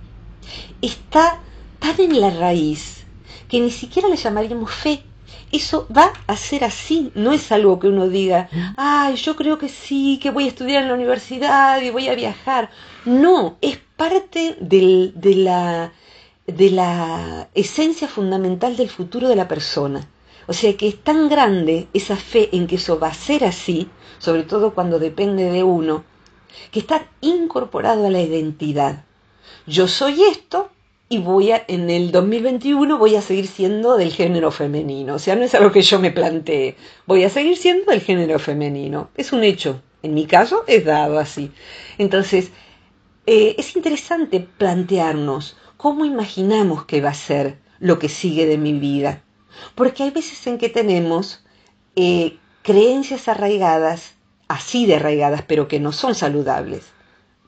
está 0.82 1.40
tan 1.78 1.98
en 2.00 2.20
la 2.20 2.30
raíz 2.30 3.04
que 3.48 3.60
ni 3.60 3.70
siquiera 3.70 4.08
le 4.08 4.16
llamaríamos 4.16 4.70
fe. 4.70 5.02
Eso 5.50 5.86
va 5.96 6.12
a 6.26 6.36
ser 6.36 6.64
así, 6.64 7.10
no 7.14 7.32
es 7.32 7.50
algo 7.50 7.78
que 7.78 7.88
uno 7.88 8.08
diga, 8.08 8.50
ay, 8.76 9.16
yo 9.16 9.34
creo 9.34 9.56
que 9.56 9.70
sí, 9.70 10.20
que 10.22 10.30
voy 10.30 10.44
a 10.44 10.48
estudiar 10.48 10.82
en 10.82 10.88
la 10.88 10.94
universidad 10.94 11.80
y 11.80 11.88
voy 11.88 12.08
a 12.08 12.14
viajar. 12.14 12.68
No, 13.06 13.56
es 13.62 13.78
parte 13.96 14.58
de, 14.60 15.14
la, 15.36 15.92
de 16.46 16.70
la 16.70 17.48
esencia 17.54 18.06
fundamental 18.06 18.76
del 18.76 18.90
futuro 18.90 19.28
de 19.28 19.36
la 19.36 19.48
persona. 19.48 20.06
O 20.48 20.54
sea 20.54 20.76
que 20.78 20.88
es 20.88 20.96
tan 20.96 21.28
grande 21.28 21.88
esa 21.92 22.16
fe 22.16 22.48
en 22.52 22.66
que 22.66 22.76
eso 22.76 22.98
va 22.98 23.08
a 23.08 23.14
ser 23.14 23.44
así, 23.44 23.88
sobre 24.18 24.44
todo 24.44 24.72
cuando 24.72 24.98
depende 24.98 25.44
de 25.44 25.62
uno, 25.62 26.04
que 26.72 26.80
está 26.80 27.06
incorporado 27.20 28.06
a 28.06 28.10
la 28.10 28.22
identidad. 28.22 29.04
Yo 29.66 29.86
soy 29.86 30.22
esto 30.22 30.70
y 31.10 31.18
voy 31.18 31.52
a, 31.52 31.62
en 31.68 31.90
el 31.90 32.12
2021 32.12 32.96
voy 32.96 33.14
a 33.16 33.20
seguir 33.20 33.46
siendo 33.46 33.98
del 33.98 34.10
género 34.10 34.50
femenino. 34.50 35.16
O 35.16 35.18
sea, 35.18 35.36
no 35.36 35.44
es 35.44 35.54
algo 35.54 35.70
que 35.70 35.82
yo 35.82 36.00
me 36.00 36.10
planteé. 36.10 36.76
Voy 37.06 37.24
a 37.24 37.30
seguir 37.30 37.58
siendo 37.58 37.92
del 37.92 38.00
género 38.00 38.38
femenino. 38.38 39.10
Es 39.16 39.32
un 39.32 39.44
hecho. 39.44 39.82
En 40.02 40.14
mi 40.14 40.26
caso 40.26 40.64
es 40.66 40.84
dado 40.86 41.18
así. 41.18 41.50
Entonces, 41.98 42.52
eh, 43.26 43.54
es 43.58 43.76
interesante 43.76 44.40
plantearnos 44.40 45.58
cómo 45.76 46.06
imaginamos 46.06 46.86
que 46.86 47.02
va 47.02 47.10
a 47.10 47.14
ser 47.14 47.58
lo 47.80 47.98
que 47.98 48.08
sigue 48.08 48.46
de 48.46 48.56
mi 48.56 48.72
vida. 48.72 49.22
Porque 49.74 50.02
hay 50.02 50.10
veces 50.10 50.46
en 50.46 50.58
que 50.58 50.68
tenemos 50.68 51.44
eh, 51.96 52.38
creencias 52.62 53.28
arraigadas, 53.28 54.14
así 54.48 54.86
de 54.86 54.96
arraigadas, 54.96 55.42
pero 55.42 55.68
que 55.68 55.80
no 55.80 55.92
son 55.92 56.14
saludables. 56.14 56.84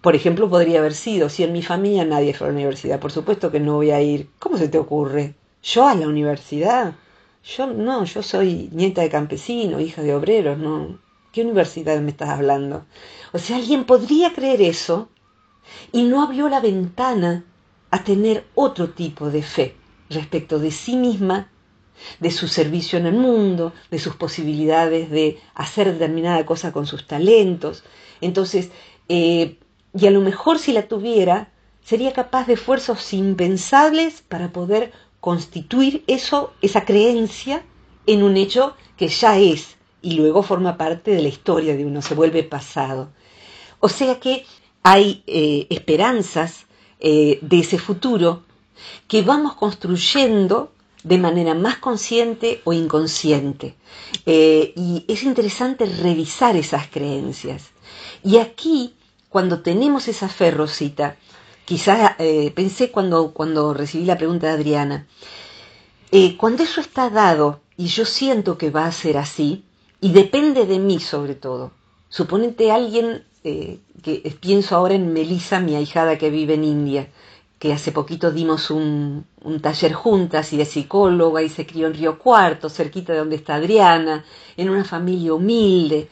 Por 0.00 0.16
ejemplo, 0.16 0.48
podría 0.48 0.78
haber 0.78 0.94
sido, 0.94 1.28
si 1.28 1.44
en 1.44 1.52
mi 1.52 1.62
familia 1.62 2.04
nadie 2.04 2.32
fue 2.32 2.46
a 2.46 2.50
la 2.50 2.56
universidad, 2.56 3.00
por 3.00 3.12
supuesto 3.12 3.50
que 3.50 3.60
no 3.60 3.74
voy 3.74 3.90
a 3.90 4.00
ir. 4.00 4.30
¿Cómo 4.38 4.56
se 4.56 4.68
te 4.68 4.78
ocurre? 4.78 5.34
¿Yo 5.62 5.86
a 5.86 5.94
la 5.94 6.08
universidad? 6.08 6.94
Yo 7.44 7.66
no, 7.66 8.04
yo 8.04 8.22
soy 8.22 8.70
nieta 8.72 9.02
de 9.02 9.10
campesino, 9.10 9.80
hija 9.80 10.02
de 10.02 10.14
obreros, 10.14 10.58
no. 10.58 10.98
¿Qué 11.32 11.42
universidad 11.42 12.00
me 12.00 12.10
estás 12.10 12.30
hablando? 12.30 12.86
O 13.32 13.38
sea, 13.38 13.56
alguien 13.56 13.84
podría 13.84 14.32
creer 14.32 14.62
eso 14.62 15.08
y 15.92 16.04
no 16.04 16.22
abrió 16.22 16.48
la 16.48 16.60
ventana 16.60 17.44
a 17.90 18.02
tener 18.02 18.46
otro 18.54 18.90
tipo 18.90 19.30
de 19.30 19.42
fe 19.42 19.76
respecto 20.08 20.58
de 20.58 20.70
sí 20.70 20.96
misma, 20.96 21.50
de 22.19 22.30
su 22.30 22.49
servicio 22.49 22.99
en 22.99 23.07
el 23.07 23.14
mundo, 23.14 23.73
de 23.90 23.99
sus 23.99 24.16
posibilidades 24.16 25.11
de 25.11 25.38
hacer 25.54 25.92
determinada 25.92 26.45
cosa 26.47 26.73
con 26.73 26.87
sus 26.87 27.07
talentos. 27.07 27.85
Entonces, 28.21 28.71
eh, 29.09 29.57
y 29.99 30.07
a 30.07 30.11
lo 30.11 30.21
mejor 30.21 30.59
si 30.59 30.73
la 30.73 30.88
tuviera, 30.88 31.50
sería 31.83 32.12
capaz 32.12 32.47
de 32.47 32.54
esfuerzos 32.54 33.12
impensables 33.12 34.23
para 34.28 34.52
poder 34.52 34.92
constituir 35.21 36.04
eso, 36.07 36.52
esa 36.62 36.85
creencia, 36.85 37.64
en 38.07 38.23
un 38.23 38.37
hecho 38.37 38.75
que 38.97 39.09
ya 39.09 39.38
es 39.38 39.76
y 40.02 40.14
luego 40.14 40.42
forma 40.42 40.76
parte 40.76 41.11
de 41.11 41.23
la 41.23 41.28
historia 41.28 41.76
de 41.76 41.85
uno, 41.85 42.02
se 42.02 42.14
vuelve 42.14 42.42
pasado. 42.42 43.11
O 43.80 43.88
sea 43.88 44.19
que 44.19 44.47
hay 44.83 45.23
eh, 45.26 45.66
esperanzas 45.71 46.66
eh, 47.00 47.38
de 47.42 47.59
ese 47.61 47.78
futuro 47.78 48.45
que 49.09 49.23
vamos 49.23 49.54
construyendo 49.54 50.73
de 51.02 51.19
manera 51.19 51.54
más 51.54 51.78
consciente 51.78 52.61
o 52.64 52.73
inconsciente. 52.73 53.75
Eh, 54.26 54.73
y 54.76 55.04
es 55.09 55.23
interesante 55.23 55.87
revisar 55.87 56.57
esas 56.57 56.88
creencias. 56.88 57.71
Y 58.23 58.38
aquí 58.38 58.95
cuando 59.28 59.61
tenemos 59.62 60.09
esa 60.09 60.28
fe, 60.28 60.50
Rosita, 60.50 61.16
quizás 61.64 62.16
eh, 62.19 62.50
pensé 62.54 62.90
cuando, 62.90 63.33
cuando 63.33 63.73
recibí 63.73 64.04
la 64.04 64.19
pregunta 64.19 64.49
de 64.49 64.52
Adriana, 64.52 65.07
eh, 66.11 66.37
cuando 66.37 66.64
eso 66.64 66.80
está 66.80 67.09
dado 67.09 67.61
y 67.76 67.87
yo 67.87 68.04
siento 68.04 68.59
que 68.59 68.71
va 68.71 68.87
a 68.87 68.92
ser 68.92 69.16
así, 69.16 69.64
y 70.00 70.12
depende 70.12 70.66
de 70.66 70.78
mí 70.78 70.99
sobre 70.99 71.35
todo, 71.35 71.73
suponete 72.09 72.73
alguien, 72.73 73.25
que 73.42 74.37
pienso 74.40 74.76
ahora 74.76 74.95
en 74.95 75.12
Melissa, 75.14 75.61
mi 75.61 75.75
ahijada 75.75 76.19
que 76.19 76.28
vive 76.30 76.54
en 76.54 76.64
India, 76.64 77.09
que 77.60 77.74
hace 77.74 77.92
poquito 77.92 78.32
dimos 78.32 78.70
un, 78.70 79.26
un, 79.44 79.60
taller 79.60 79.92
juntas 79.92 80.50
y 80.54 80.56
de 80.56 80.64
psicóloga 80.64 81.42
y 81.42 81.50
se 81.50 81.66
crió 81.66 81.88
en 81.88 81.94
Río 81.94 82.18
Cuarto, 82.18 82.70
cerquita 82.70 83.12
de 83.12 83.18
donde 83.18 83.36
está 83.36 83.56
Adriana, 83.56 84.24
en 84.56 84.70
una 84.70 84.82
familia 84.82 85.34
humilde. 85.34 86.08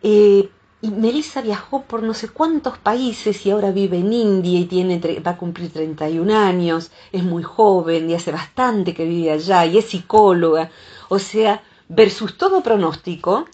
Eh, 0.00 0.48
y 0.80 0.90
Melissa 0.92 1.42
viajó 1.42 1.82
por 1.82 2.04
no 2.04 2.14
sé 2.14 2.28
cuántos 2.28 2.78
países 2.78 3.44
y 3.44 3.50
ahora 3.50 3.72
vive 3.72 3.98
en 3.98 4.12
India 4.12 4.60
y 4.60 4.66
tiene, 4.66 5.00
va 5.26 5.32
a 5.32 5.36
cumplir 5.36 5.72
31 5.72 6.32
años, 6.38 6.92
es 7.10 7.24
muy 7.24 7.42
joven 7.42 8.08
y 8.08 8.14
hace 8.14 8.30
bastante 8.30 8.94
que 8.94 9.04
vive 9.04 9.32
allá 9.32 9.66
y 9.66 9.76
es 9.76 9.86
psicóloga. 9.86 10.70
O 11.08 11.18
sea, 11.18 11.64
versus 11.88 12.38
todo 12.38 12.62
pronóstico, 12.62 13.46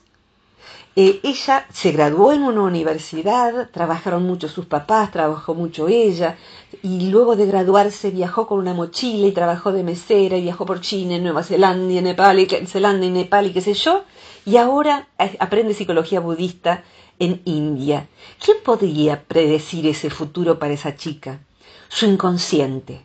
eh, 0.99 1.21
ella 1.23 1.67
se 1.71 1.93
graduó 1.93 2.33
en 2.33 2.43
una 2.43 2.62
universidad, 2.62 3.69
trabajaron 3.71 4.23
mucho 4.23 4.49
sus 4.49 4.65
papás, 4.65 5.12
trabajó 5.12 5.55
mucho 5.55 5.88
ella, 5.88 6.38
y 6.83 7.11
luego 7.11 7.37
de 7.37 7.45
graduarse 7.45 8.11
viajó 8.11 8.47
con 8.47 8.59
una 8.59 8.73
mochila 8.73 9.26
y 9.26 9.33
trabajó 9.33 9.73
de 9.73 9.83
mesera 9.83 10.38
y 10.38 10.43
viajó 10.43 10.65
por 10.65 10.81
China, 10.81 11.19
Nueva 11.19 11.43
Zelanda 11.43 12.00
Nepal 12.00 12.41
y, 12.41 12.47
Zelanda 12.67 13.05
y 13.05 13.11
Nepal 13.11 13.47
y 13.47 13.53
qué 13.53 13.61
sé 13.61 13.75
yo, 13.75 14.05
y 14.47 14.57
ahora 14.57 15.09
aprende 15.38 15.75
psicología 15.75 16.21
budista 16.21 16.83
en 17.19 17.43
India. 17.45 18.09
¿Quién 18.43 18.57
podría 18.65 19.23
predecir 19.23 19.87
ese 19.87 20.09
futuro 20.09 20.59
para 20.59 20.73
esa 20.73 20.97
chica? 20.97 21.41
Su 21.88 22.07
inconsciente. 22.07 23.03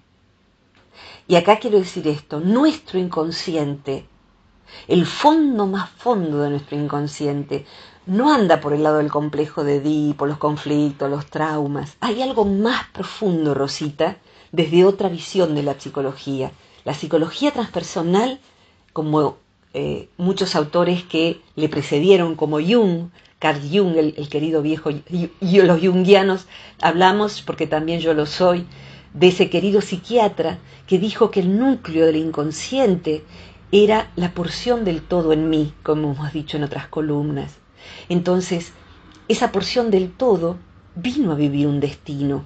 Y 1.27 1.35
acá 1.35 1.59
quiero 1.59 1.77
decir 1.77 2.07
esto, 2.07 2.39
nuestro 2.39 2.99
inconsciente, 2.99 4.05
el 4.87 5.05
fondo 5.05 5.67
más 5.67 5.89
fondo 5.89 6.41
de 6.41 6.49
nuestro 6.49 6.77
inconsciente, 6.77 7.65
no 8.05 8.33
anda 8.33 8.59
por 8.61 8.73
el 8.73 8.83
lado 8.83 8.97
del 8.97 9.11
complejo 9.11 9.63
de 9.63 9.75
Edipo, 9.75 10.25
los 10.25 10.37
conflictos, 10.37 11.09
los 11.09 11.27
traumas. 11.27 11.97
Hay 11.99 12.21
algo 12.21 12.45
más 12.45 12.87
profundo, 12.93 13.53
Rosita, 13.53 14.17
desde 14.51 14.85
otra 14.85 15.07
visión 15.07 15.55
de 15.55 15.63
la 15.63 15.79
psicología. 15.79 16.51
La 16.83 16.93
psicología 16.93 17.51
transpersonal, 17.51 18.39
como 18.91 19.37
eh, 19.73 20.09
muchos 20.17 20.55
autores 20.55 21.03
que 21.03 21.41
le 21.55 21.69
precedieron, 21.69 22.35
como 22.35 22.59
Jung, 22.59 23.09
Carl 23.39 23.61
Jung, 23.71 23.95
el, 23.97 24.29
querido 24.29 24.61
viejo, 24.61 24.89
y, 24.91 25.31
los 25.39 25.79
jungianos, 25.79 26.47
hablamos, 26.81 27.41
porque 27.41 27.67
también 27.67 27.99
yo 27.99 28.13
lo 28.13 28.25
soy, 28.25 28.67
de 29.13 29.27
ese 29.27 29.49
querido 29.49 29.81
psiquiatra 29.81 30.59
que 30.87 30.99
dijo 30.99 31.31
que 31.31 31.41
el 31.41 31.57
núcleo 31.57 32.05
del 32.05 32.17
inconsciente 32.17 33.23
era 33.71 34.11
la 34.15 34.33
porción 34.33 34.83
del 34.85 35.01
todo 35.01 35.33
en 35.33 35.49
mí, 35.49 35.73
como 35.83 36.13
hemos 36.13 36.33
dicho 36.33 36.57
en 36.57 36.63
otras 36.63 36.87
columnas. 36.87 37.57
Entonces, 38.09 38.73
esa 39.27 39.51
porción 39.51 39.91
del 39.91 40.11
todo 40.11 40.57
vino 40.95 41.31
a 41.31 41.35
vivir 41.35 41.67
un 41.67 41.79
destino, 41.79 42.45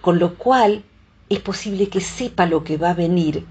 con 0.00 0.18
lo 0.18 0.34
cual 0.34 0.84
es 1.28 1.40
posible 1.40 1.88
que 1.88 2.00
sepa 2.00 2.46
lo 2.46 2.62
que 2.64 2.76
va 2.76 2.90
a 2.90 2.94
venir 2.94 3.44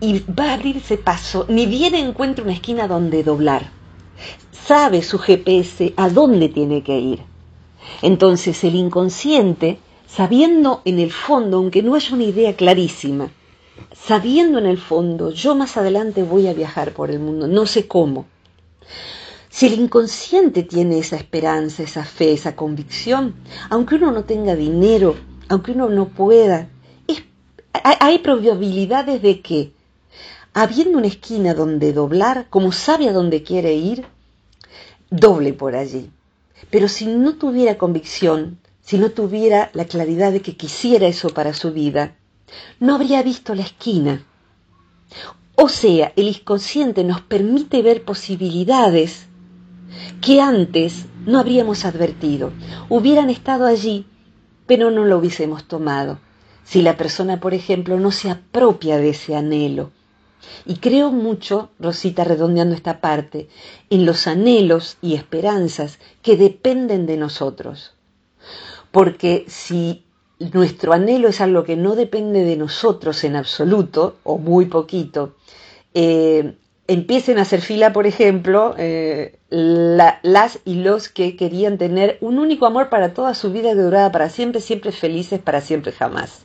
y 0.00 0.20
va 0.20 0.50
a 0.50 0.54
abrirse 0.54 0.96
paso, 0.96 1.46
ni 1.48 1.66
bien 1.66 1.94
encuentre 1.94 2.44
una 2.44 2.52
esquina 2.52 2.86
donde 2.86 3.24
doblar 3.24 3.70
sabe 4.66 5.02
su 5.02 5.18
GPS 5.18 5.92
a 5.96 6.08
dónde 6.08 6.48
tiene 6.48 6.82
que 6.82 6.98
ir. 6.98 7.20
Entonces 8.02 8.64
el 8.64 8.74
inconsciente, 8.74 9.78
sabiendo 10.06 10.80
en 10.84 10.98
el 10.98 11.12
fondo, 11.12 11.58
aunque 11.58 11.82
no 11.82 11.94
haya 11.94 12.14
una 12.14 12.24
idea 12.24 12.56
clarísima, 12.56 13.30
sabiendo 13.92 14.58
en 14.58 14.66
el 14.66 14.78
fondo, 14.78 15.30
yo 15.30 15.54
más 15.54 15.76
adelante 15.76 16.22
voy 16.22 16.46
a 16.46 16.54
viajar 16.54 16.92
por 16.92 17.10
el 17.10 17.18
mundo, 17.18 17.46
no 17.46 17.66
sé 17.66 17.86
cómo. 17.86 18.26
Si 19.48 19.66
el 19.66 19.74
inconsciente 19.74 20.64
tiene 20.64 20.98
esa 20.98 21.16
esperanza, 21.16 21.82
esa 21.84 22.04
fe, 22.04 22.32
esa 22.32 22.56
convicción, 22.56 23.36
aunque 23.70 23.94
uno 23.94 24.10
no 24.10 24.24
tenga 24.24 24.56
dinero, 24.56 25.16
aunque 25.48 25.72
uno 25.72 25.88
no 25.88 26.08
pueda, 26.08 26.68
hay 27.82 28.18
probabilidades 28.18 29.22
de 29.22 29.40
que, 29.40 29.72
habiendo 30.52 30.98
una 30.98 31.08
esquina 31.08 31.54
donde 31.54 31.92
doblar, 31.92 32.48
como 32.50 32.72
sabe 32.72 33.08
a 33.08 33.12
dónde 33.12 33.42
quiere 33.42 33.74
ir, 33.74 34.06
doble 35.10 35.52
por 35.52 35.74
allí. 35.76 36.10
Pero 36.70 36.88
si 36.88 37.06
no 37.06 37.34
tuviera 37.34 37.78
convicción, 37.78 38.58
si 38.80 38.98
no 38.98 39.10
tuviera 39.10 39.70
la 39.72 39.86
claridad 39.86 40.32
de 40.32 40.40
que 40.40 40.56
quisiera 40.56 41.06
eso 41.06 41.30
para 41.30 41.54
su 41.54 41.72
vida, 41.72 42.14
no 42.80 42.94
habría 42.94 43.22
visto 43.22 43.54
la 43.54 43.62
esquina. 43.62 44.24
O 45.56 45.68
sea, 45.68 46.12
el 46.16 46.28
inconsciente 46.28 47.04
nos 47.04 47.20
permite 47.20 47.82
ver 47.82 48.04
posibilidades 48.04 49.26
que 50.20 50.40
antes 50.40 51.06
no 51.26 51.38
habríamos 51.38 51.84
advertido. 51.84 52.52
Hubieran 52.88 53.30
estado 53.30 53.66
allí, 53.66 54.06
pero 54.66 54.90
no 54.90 55.04
lo 55.04 55.18
hubiésemos 55.18 55.68
tomado. 55.68 56.18
Si 56.64 56.82
la 56.82 56.96
persona, 56.96 57.40
por 57.40 57.54
ejemplo, 57.54 58.00
no 58.00 58.10
se 58.10 58.30
apropia 58.30 58.96
de 58.96 59.10
ese 59.10 59.36
anhelo, 59.36 59.92
y 60.66 60.76
creo 60.76 61.10
mucho, 61.10 61.70
Rosita, 61.78 62.24
redondeando 62.24 62.74
esta 62.74 63.00
parte, 63.00 63.48
en 63.90 64.06
los 64.06 64.26
anhelos 64.26 64.96
y 65.00 65.14
esperanzas 65.14 65.98
que 66.22 66.36
dependen 66.36 67.06
de 67.06 67.16
nosotros. 67.16 67.94
Porque 68.90 69.44
si 69.48 70.04
nuestro 70.38 70.92
anhelo 70.92 71.28
es 71.28 71.40
algo 71.40 71.64
que 71.64 71.76
no 71.76 71.94
depende 71.94 72.44
de 72.44 72.56
nosotros 72.56 73.24
en 73.24 73.36
absoluto, 73.36 74.16
o 74.24 74.38
muy 74.38 74.66
poquito, 74.66 75.34
eh, 75.94 76.54
empiecen 76.86 77.38
a 77.38 77.42
hacer 77.42 77.60
fila, 77.60 77.92
por 77.92 78.06
ejemplo, 78.06 78.74
eh, 78.76 79.38
las 79.50 80.58
y 80.64 80.76
los 80.76 81.08
que 81.08 81.36
querían 81.36 81.78
tener 81.78 82.18
un 82.20 82.38
único 82.38 82.66
amor 82.66 82.88
para 82.88 83.14
toda 83.14 83.34
su 83.34 83.52
vida 83.52 83.74
durada 83.74 84.12
para 84.12 84.28
siempre, 84.28 84.60
siempre 84.60 84.92
felices, 84.92 85.40
para 85.40 85.60
siempre 85.60 85.92
jamás. 85.92 86.44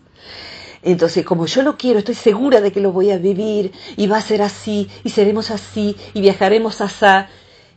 Entonces, 0.82 1.26
como 1.26 1.46
yo 1.46 1.62
lo 1.62 1.76
quiero, 1.76 2.00
estoy 2.00 2.16
segura 2.16 2.62
de 2.62 2.72
que 2.72 2.80
lo 2.80 2.94
voy 2.94 3.12
a 3.12 3.18
vivir 3.18 3.74
y 3.98 4.08
va 4.08 4.18
a 4.18 4.22
ser 4.22 4.42
así 4.42 4.88
y 5.04 5.10
seremos 5.10 5.52
así 5.52 5.96
y 6.14 6.22
viajaremos 6.22 6.80
así. 6.80 7.28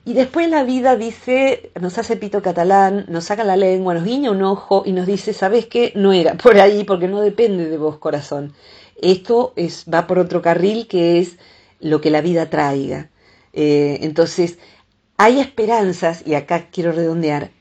Y 0.04 0.14
después 0.14 0.50
la 0.50 0.64
vida 0.64 0.96
dice, 0.96 1.70
nos 1.80 1.96
hace 1.96 2.16
pito 2.16 2.42
catalán, 2.42 3.06
nos 3.08 3.26
saca 3.26 3.44
la 3.44 3.56
lengua, 3.56 3.94
nos 3.94 4.04
guiña 4.04 4.32
un 4.32 4.42
ojo 4.42 4.82
y 4.84 4.92
nos 4.92 5.06
dice, 5.06 5.32
¿sabes 5.32 5.66
qué? 5.66 5.92
No 5.94 6.12
era 6.12 6.34
por 6.34 6.58
ahí 6.58 6.82
porque 6.82 7.06
no 7.06 7.20
depende 7.20 7.68
de 7.68 7.78
vos, 7.78 7.98
corazón. 7.98 8.52
Esto 9.00 9.52
es, 9.54 9.84
va 9.92 10.08
por 10.08 10.18
otro 10.18 10.42
carril 10.42 10.88
que 10.88 11.20
es 11.20 11.38
lo 11.78 12.00
que 12.00 12.10
la 12.10 12.20
vida 12.20 12.50
traiga. 12.50 13.10
Eh, 13.52 13.98
entonces, 14.02 14.58
hay 15.18 15.38
esperanzas, 15.38 16.24
y 16.26 16.34
acá 16.34 16.68
quiero 16.72 16.90
redondear, 16.90 17.52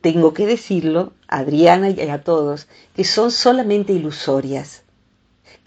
tengo 0.00 0.32
que 0.32 0.46
decirlo, 0.46 1.12
a 1.28 1.40
Adriana 1.40 1.90
y 1.90 2.00
a 2.00 2.22
todos, 2.22 2.66
que 2.96 3.04
son 3.04 3.30
solamente 3.30 3.92
ilusorias 3.92 4.84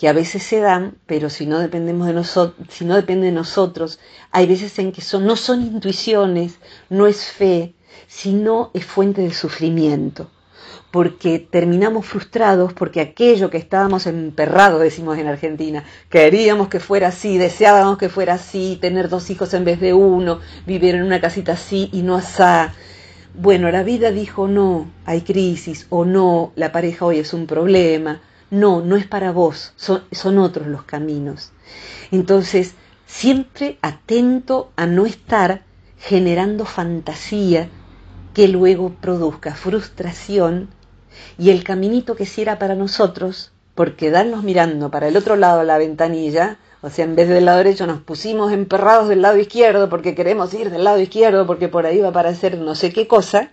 que 0.01 0.09
a 0.09 0.13
veces 0.13 0.41
se 0.41 0.59
dan, 0.59 0.97
pero 1.05 1.29
si 1.29 1.45
no 1.45 1.59
dependemos 1.59 2.07
de 2.07 2.13
nosotros, 2.13 2.67
si 2.69 2.85
no 2.85 2.95
depende 2.95 3.27
de 3.27 3.31
nosotros, 3.31 3.99
hay 4.31 4.47
veces 4.47 4.79
en 4.79 4.91
que 4.91 5.01
son, 5.01 5.27
no 5.27 5.35
son 5.35 5.61
intuiciones, 5.61 6.55
no 6.89 7.05
es 7.05 7.25
fe, 7.25 7.75
sino 8.07 8.71
es 8.73 8.83
fuente 8.83 9.21
de 9.21 9.31
sufrimiento, 9.31 10.31
porque 10.89 11.37
terminamos 11.37 12.07
frustrados 12.07 12.73
porque 12.73 12.99
aquello 12.99 13.51
que 13.51 13.59
estábamos 13.59 14.07
emperrados, 14.07 14.81
decimos 14.81 15.19
en 15.19 15.27
Argentina, 15.27 15.83
queríamos 16.09 16.67
que 16.67 16.79
fuera 16.79 17.09
así, 17.09 17.37
deseábamos 17.37 17.99
que 17.99 18.09
fuera 18.09 18.33
así, 18.33 18.79
tener 18.81 19.07
dos 19.07 19.29
hijos 19.29 19.53
en 19.53 19.65
vez 19.65 19.79
de 19.79 19.93
uno, 19.93 20.39
vivir 20.65 20.95
en 20.95 21.03
una 21.03 21.21
casita 21.21 21.51
así 21.51 21.91
y 21.93 22.01
no 22.01 22.15
asá. 22.15 22.73
Bueno, 23.35 23.69
la 23.69 23.83
vida 23.83 24.09
dijo 24.09 24.47
no, 24.47 24.89
hay 25.05 25.21
crisis, 25.21 25.85
o 25.91 26.05
no, 26.05 26.53
la 26.55 26.71
pareja 26.71 27.05
hoy 27.05 27.19
es 27.19 27.35
un 27.35 27.45
problema, 27.45 28.19
no, 28.51 28.81
no 28.81 28.97
es 28.97 29.07
para 29.07 29.31
vos, 29.31 29.73
son, 29.77 30.37
otros 30.37 30.67
los 30.67 30.83
caminos. 30.83 31.51
Entonces, 32.11 32.75
siempre 33.07 33.79
atento 33.81 34.71
a 34.75 34.85
no 34.85 35.05
estar 35.05 35.63
generando 35.97 36.65
fantasía 36.65 37.69
que 38.33 38.47
luego 38.47 38.93
produzca 39.01 39.55
frustración 39.55 40.69
y 41.37 41.49
el 41.49 41.63
caminito 41.63 42.15
que 42.15 42.25
si 42.25 42.41
era 42.41 42.59
para 42.59 42.75
nosotros, 42.75 43.51
por 43.73 43.95
quedarnos 43.95 44.43
mirando 44.43 44.91
para 44.91 45.07
el 45.07 45.17
otro 45.17 45.37
lado 45.37 45.59
de 45.59 45.65
la 45.65 45.77
ventanilla, 45.77 46.57
o 46.81 46.89
sea, 46.89 47.05
en 47.05 47.15
vez 47.15 47.29
del 47.29 47.45
lado 47.45 47.59
derecho 47.59 47.87
nos 47.87 48.01
pusimos 48.01 48.51
emperrados 48.51 49.07
del 49.07 49.21
lado 49.21 49.37
izquierdo 49.37 49.87
porque 49.87 50.13
queremos 50.13 50.53
ir 50.53 50.71
del 50.71 50.83
lado 50.83 50.99
izquierdo 50.99 51.47
porque 51.47 51.69
por 51.69 51.85
ahí 51.85 51.99
va 51.99 52.07
a 52.07 52.09
aparecer 52.09 52.57
no 52.57 52.75
sé 52.75 52.91
qué 52.91 53.07
cosa, 53.07 53.51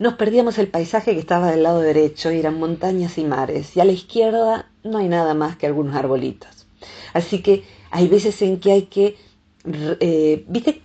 nos 0.00 0.14
perdíamos 0.14 0.58
el 0.58 0.68
paisaje 0.68 1.12
que 1.12 1.20
estaba 1.20 1.50
del 1.50 1.62
lado 1.62 1.80
derecho 1.80 2.32
y 2.32 2.38
eran 2.38 2.58
montañas 2.58 3.18
y 3.18 3.24
mares, 3.24 3.76
y 3.76 3.80
a 3.80 3.84
la 3.84 3.92
izquierda 3.92 4.70
no 4.82 4.96
hay 4.96 5.08
nada 5.08 5.34
más 5.34 5.56
que 5.56 5.66
algunos 5.66 5.94
arbolitos. 5.94 6.66
Así 7.12 7.42
que 7.42 7.64
hay 7.90 8.08
veces 8.08 8.40
en 8.40 8.60
que 8.60 8.72
hay 8.72 8.82
que, 8.84 9.18
eh, 10.00 10.42
viste, 10.48 10.80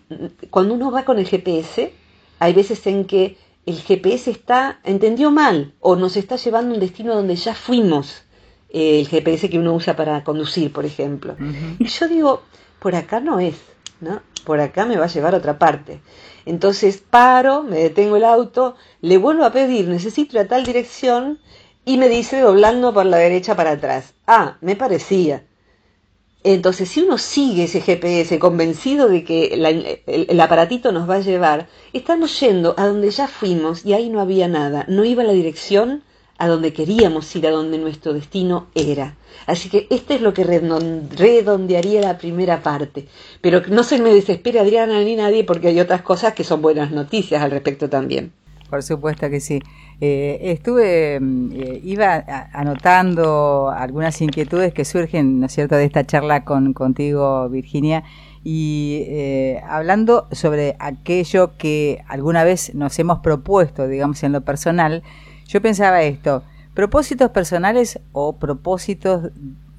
cuando 0.49 0.73
uno 0.73 0.91
va 0.91 1.05
con 1.05 1.17
el 1.17 1.25
GPS, 1.25 1.93
hay 2.39 2.53
veces 2.53 2.85
en 2.87 3.05
que 3.05 3.37
el 3.65 3.79
GPS 3.79 4.29
está, 4.29 4.81
entendió 4.83 5.31
mal, 5.31 5.73
o 5.79 5.95
nos 5.95 6.17
está 6.17 6.35
llevando 6.35 6.71
a 6.71 6.73
un 6.73 6.81
destino 6.81 7.15
donde 7.15 7.37
ya 7.37 7.55
fuimos, 7.55 8.23
eh, 8.69 8.99
el 8.99 9.07
GPS 9.07 9.49
que 9.49 9.57
uno 9.57 9.73
usa 9.73 9.95
para 9.95 10.25
conducir, 10.25 10.73
por 10.73 10.85
ejemplo. 10.85 11.37
Y 11.79 11.85
yo 11.85 12.09
digo, 12.09 12.43
por 12.79 12.95
acá 12.95 13.21
no 13.21 13.39
es, 13.39 13.55
¿no? 14.01 14.21
Por 14.43 14.59
acá 14.59 14.85
me 14.85 14.97
va 14.97 15.05
a 15.05 15.07
llevar 15.07 15.35
a 15.35 15.37
otra 15.37 15.57
parte. 15.57 16.01
Entonces 16.45 16.97
paro, 16.97 17.63
me 17.63 17.79
detengo 17.79 18.17
el 18.17 18.25
auto, 18.25 18.75
le 19.01 19.17
vuelvo 19.17 19.45
a 19.45 19.51
pedir, 19.51 19.87
necesito 19.87 20.37
ir 20.37 20.45
a 20.45 20.47
tal 20.47 20.65
dirección 20.65 21.39
y 21.85 21.97
me 21.97 22.09
dice 22.09 22.39
doblando 22.39 22.93
por 22.93 23.05
la 23.05 23.17
derecha 23.17 23.55
para 23.55 23.71
atrás. 23.71 24.13
Ah, 24.27 24.57
me 24.61 24.75
parecía. 24.75 25.43
Entonces, 26.43 26.89
si 26.89 27.01
uno 27.01 27.17
sigue 27.17 27.63
ese 27.63 27.81
GPS 27.81 28.37
convencido 28.37 29.07
de 29.07 29.23
que 29.23 29.47
el, 29.47 29.99
el, 30.05 30.39
aparatito 30.39 30.91
nos 30.91 31.09
va 31.09 31.15
a 31.15 31.21
llevar, 31.21 31.69
estamos 31.91 32.39
yendo 32.39 32.75
a 32.77 32.85
donde 32.85 33.09
ya 33.09 33.27
fuimos 33.27 33.83
y 33.83 33.93
ahí 33.93 34.09
no 34.09 34.21
había 34.21 34.47
nada, 34.47 34.85
no 34.87 35.05
iba 35.05 35.23
la 35.23 35.33
dirección 35.33 36.03
a 36.37 36.47
donde 36.47 36.73
queríamos 36.73 37.33
ir, 37.35 37.47
a 37.47 37.51
donde 37.51 37.77
nuestro 37.77 38.13
destino 38.13 38.67
era. 38.75 39.15
Así 39.47 39.69
que 39.69 39.87
esto 39.89 40.13
es 40.13 40.21
lo 40.21 40.33
que 40.33 40.43
redondearía 40.43 42.01
la 42.01 42.17
primera 42.17 42.61
parte. 42.61 43.07
Pero 43.41 43.61
no 43.69 43.83
se 43.83 44.01
me 44.01 44.13
desespere 44.13 44.59
Adriana 44.59 44.99
ni 45.01 45.15
nadie 45.15 45.43
porque 45.43 45.69
hay 45.69 45.79
otras 45.79 46.01
cosas 46.01 46.33
que 46.33 46.43
son 46.43 46.61
buenas 46.61 46.91
noticias 46.91 47.41
al 47.41 47.51
respecto 47.51 47.89
también. 47.89 48.31
Por 48.69 48.83
supuesto 48.83 49.29
que 49.29 49.39
sí. 49.39 49.61
Eh, 50.01 50.39
estuve, 50.41 51.19
mm, 51.21 51.51
eh, 51.53 51.81
iba 51.83 52.25
anotando 52.51 53.69
algunas 53.69 54.21
inquietudes 54.21 54.73
que 54.73 54.83
surgen, 54.83 55.39
¿no 55.39 55.45
es 55.45 55.53
cierto?, 55.53 55.75
de 55.75 55.85
esta 55.85 56.05
charla 56.05 56.43
con 56.43 56.73
contigo, 56.73 57.47
Virginia, 57.49 58.03
y 58.43 59.03
eh, 59.07 59.61
hablando 59.67 60.27
sobre 60.31 60.75
aquello 60.79 61.55
que 61.57 62.03
alguna 62.07 62.43
vez 62.43 62.75
nos 62.75 62.97
hemos 62.99 63.19
propuesto, 63.19 63.87
digamos, 63.87 64.23
en 64.23 64.33
lo 64.33 64.41
personal, 64.41 65.03
yo 65.47 65.61
pensaba 65.61 66.01
esto, 66.03 66.43
propósitos 66.73 67.31
personales 67.31 67.99
o 68.11 68.33
propósitos 68.37 69.31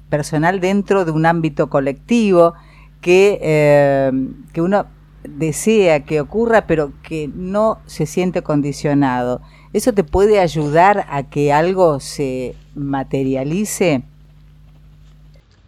personal 0.09 0.59
dentro 0.59 1.05
de 1.05 1.11
un 1.11 1.25
ámbito 1.25 1.69
colectivo 1.69 2.53
que, 3.01 3.39
eh, 3.41 4.11
que 4.53 4.61
uno 4.61 4.85
desea 5.27 6.05
que 6.05 6.21
ocurra 6.21 6.65
pero 6.67 6.93
que 7.03 7.29
no 7.33 7.79
se 7.85 8.05
siente 8.05 8.41
condicionado. 8.41 9.41
¿Eso 9.73 9.93
te 9.93 10.03
puede 10.03 10.39
ayudar 10.39 11.05
a 11.09 11.23
que 11.23 11.51
algo 11.51 11.99
se 11.99 12.55
materialice? 12.73 14.03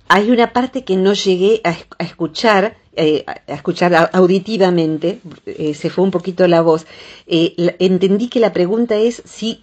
Hay 0.07 0.31
una 0.31 0.53
parte 0.53 0.83
que 0.83 0.95
no 0.95 1.13
llegué 1.13 1.61
a, 1.63 1.75
escuchar 2.03 2.77
eh, 3.01 3.23
a 3.25 3.53
escuchar 3.53 4.09
auditivamente, 4.11 5.21
eh, 5.45 5.73
se 5.73 5.89
fue 5.89 6.03
un 6.03 6.11
poquito 6.11 6.45
la 6.49 6.59
voz, 6.59 6.85
eh, 7.27 7.55
entendí 7.79 8.27
que 8.27 8.41
la 8.41 8.51
pregunta 8.51 8.97
es 8.97 9.21
si 9.23 9.61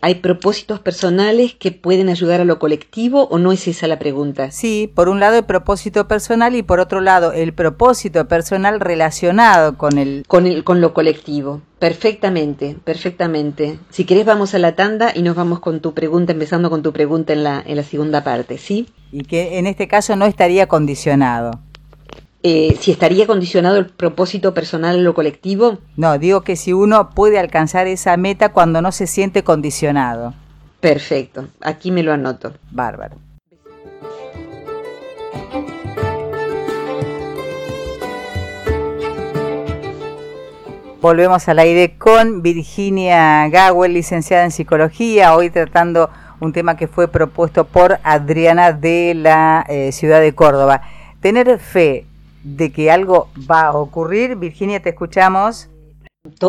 hay 0.00 0.14
propósitos 0.16 0.78
personales 0.78 1.54
que 1.54 1.72
pueden 1.72 2.08
ayudar 2.08 2.40
a 2.40 2.44
lo 2.44 2.60
colectivo 2.60 3.24
o 3.24 3.38
no 3.38 3.50
es 3.50 3.66
esa 3.66 3.88
la 3.88 3.98
pregunta. 3.98 4.52
Sí, 4.52 4.88
por 4.94 5.08
un 5.08 5.18
lado 5.18 5.36
el 5.36 5.44
propósito 5.44 6.06
personal 6.06 6.54
y 6.54 6.62
por 6.62 6.78
otro 6.78 7.00
lado 7.00 7.32
el 7.32 7.52
propósito 7.52 8.28
personal 8.28 8.78
relacionado 8.78 9.76
con 9.76 9.98
el... 9.98 10.24
Con, 10.28 10.46
el, 10.46 10.62
con 10.62 10.80
lo 10.80 10.94
colectivo. 10.94 11.62
Perfectamente, 11.78 12.76
perfectamente. 12.84 13.78
Si 13.90 14.04
querés 14.04 14.24
vamos 14.24 14.54
a 14.54 14.58
la 14.58 14.76
tanda 14.76 15.12
y 15.14 15.22
nos 15.22 15.36
vamos 15.36 15.60
con 15.60 15.80
tu 15.80 15.92
pregunta, 15.92 16.32
empezando 16.32 16.70
con 16.70 16.82
tu 16.82 16.92
pregunta 16.92 17.34
en 17.34 17.44
la, 17.44 17.62
en 17.66 17.76
la 17.76 17.82
segunda 17.82 18.24
parte, 18.24 18.56
¿sí? 18.56 18.88
Y 19.12 19.24
que 19.24 19.58
en 19.58 19.66
este 19.66 19.86
caso 19.86 20.16
no 20.16 20.24
estaría 20.24 20.68
condicionado. 20.68 21.60
Eh, 22.48 22.76
si 22.78 22.92
estaría 22.92 23.26
condicionado 23.26 23.76
el 23.76 23.86
propósito 23.86 24.54
personal 24.54 24.94
a 24.94 25.00
lo 25.00 25.14
colectivo. 25.14 25.78
No, 25.96 26.16
digo 26.16 26.42
que 26.42 26.54
si 26.54 26.72
uno 26.72 27.10
puede 27.10 27.40
alcanzar 27.40 27.88
esa 27.88 28.16
meta 28.16 28.52
cuando 28.52 28.80
no 28.80 28.92
se 28.92 29.08
siente 29.08 29.42
condicionado. 29.42 30.32
Perfecto, 30.78 31.48
aquí 31.60 31.90
me 31.90 32.04
lo 32.04 32.12
anoto. 32.12 32.52
Bárbaro. 32.70 33.16
Volvemos 41.00 41.48
al 41.48 41.58
aire 41.58 41.98
con 41.98 42.42
Virginia 42.42 43.48
Gawel, 43.48 43.92
licenciada 43.92 44.44
en 44.44 44.52
psicología, 44.52 45.34
hoy 45.34 45.50
tratando 45.50 46.10
un 46.38 46.52
tema 46.52 46.76
que 46.76 46.86
fue 46.86 47.08
propuesto 47.08 47.64
por 47.64 47.98
Adriana 48.04 48.70
de 48.70 49.14
la 49.16 49.66
eh, 49.68 49.90
ciudad 49.90 50.20
de 50.20 50.32
Córdoba. 50.32 50.82
Tener 51.20 51.58
fe 51.58 52.06
de 52.46 52.70
que 52.70 52.92
algo 52.92 53.28
va 53.50 53.66
a 53.66 53.76
ocurrir. 53.76 54.36
Virginia, 54.36 54.80
te 54.80 54.90
escuchamos. 54.90 55.68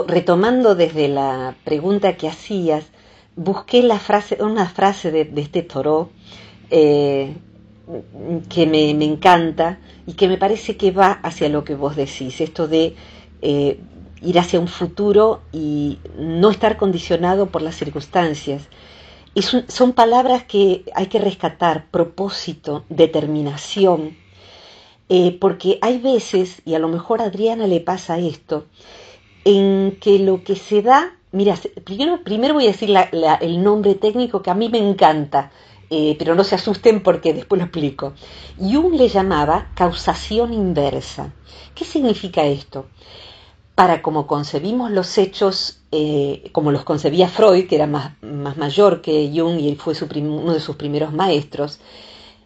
Retomando 0.08 0.76
desde 0.76 1.08
la 1.08 1.56
pregunta 1.64 2.18
que 2.18 2.28
hacías, 2.28 2.86
busqué 3.36 3.82
la 3.82 3.98
frase, 3.98 4.38
una 4.40 4.70
frase 4.70 5.12
de, 5.12 5.32
este 5.36 5.64
toro 5.64 6.10
eh, 6.70 7.36
que 8.50 8.68
me, 8.68 8.92
encanta 8.92 9.80
y 10.06 10.14
que 10.14 10.28
me 10.28 10.38
parece 10.38 10.78
que 10.78 10.92
va 10.92 11.14
hacia 11.24 11.50
lo 11.50 11.64
que 11.64 11.74
vos 11.74 11.96
decís, 11.96 12.42
esto 12.42 12.68
de 12.68 12.96
eh, 13.42 13.80
ir 14.22 14.40
hacia 14.40 14.60
un 14.60 14.68
futuro 14.68 15.42
y 15.52 16.00
no 16.18 16.52
estar 16.52 16.78
condicionado 16.78 17.48
por 17.48 17.64
las 17.64 17.76
circunstancias. 17.76 18.68
Son 19.68 19.94
palabras 19.94 20.44
que 20.44 20.84
hay 20.96 21.08
que 21.08 21.20
rescatar, 21.20 21.86
propósito, 21.92 22.86
determinación, 22.90 24.16
eh, 25.10 25.38
porque 25.40 25.80
hay 25.82 26.00
veces, 26.00 26.62
y 26.66 26.76
a 26.76 26.80
lo 26.80 26.90
mejor 26.90 27.22
a 27.22 27.26
Adriana 27.26 27.68
le 27.68 27.80
pasa 27.80 28.20
esto, 28.20 28.66
en 29.46 29.98
que 30.02 30.20
lo 30.20 30.44
que 30.44 30.56
se 30.56 30.82
da, 30.82 31.14
mira, 31.32 31.58
primero, 31.86 32.24
primero 32.24 32.54
voy 32.54 32.66
a 32.66 32.72
decir 32.72 32.94
el 33.42 33.64
nombre 33.64 33.96
técnico 33.96 34.42
que 34.42 34.50
a 34.50 34.56
mí 34.56 34.68
me 34.68 34.80
encanta, 34.80 35.52
eh, 35.90 36.18
pero 36.20 36.36
no 36.36 36.44
se 36.44 36.56
asusten 36.56 37.02
porque 37.02 37.34
después 37.34 37.60
lo 37.60 37.66
explico. 37.66 38.14
Jung 38.60 38.96
le 38.96 39.08
llamaba 39.08 39.72
causación 39.74 40.54
inversa. 40.54 41.34
¿Qué 41.74 41.86
significa 41.86 42.46
esto? 42.46 42.88
Para 43.76 44.02
como 44.02 44.28
concebimos 44.28 44.92
los 44.92 45.18
hechos, 45.18 45.80
eh, 45.92 46.50
como 46.52 46.72
los 46.74 46.84
concebía 46.84 47.30
Freud, 47.30 47.68
que 47.68 47.76
era 47.76 47.88
más, 47.88 48.22
más 48.22 48.58
mayor 48.58 49.02
que 49.02 49.32
Jung 49.34 49.60
y 49.60 49.70
él 49.70 49.78
fue 49.78 49.94
uno 50.20 50.54
de 50.54 50.60
sus 50.60 50.76
primeros 50.76 51.14
maestros, 51.14 51.80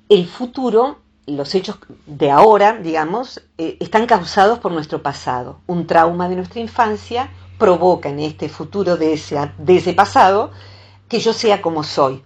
el 0.09 0.27
futuro 0.27 0.99
los 1.25 1.55
hechos 1.55 1.77
de 2.05 2.31
ahora, 2.31 2.73
digamos, 2.73 3.41
eh, 3.57 3.77
están 3.79 4.05
causados 4.05 4.59
por 4.59 4.71
nuestro 4.71 5.01
pasado. 5.01 5.59
Un 5.67 5.87
trauma 5.87 6.27
de 6.29 6.35
nuestra 6.35 6.59
infancia 6.59 7.29
provoca 7.57 8.09
en 8.09 8.19
este 8.19 8.49
futuro 8.49 8.97
de 8.97 9.13
ese, 9.13 9.93
pasado 9.93 10.51
que 11.07 11.19
yo 11.19 11.33
sea 11.33 11.61
como 11.61 11.83
soy. 11.83 12.23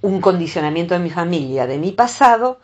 Un 0.00 0.20
condicionamiento 0.20 0.94
de 0.94 1.00
mi 1.00 1.10
familia, 1.10 1.66
de 1.66 1.78
mi 1.78 1.92
pasado, 1.92 2.58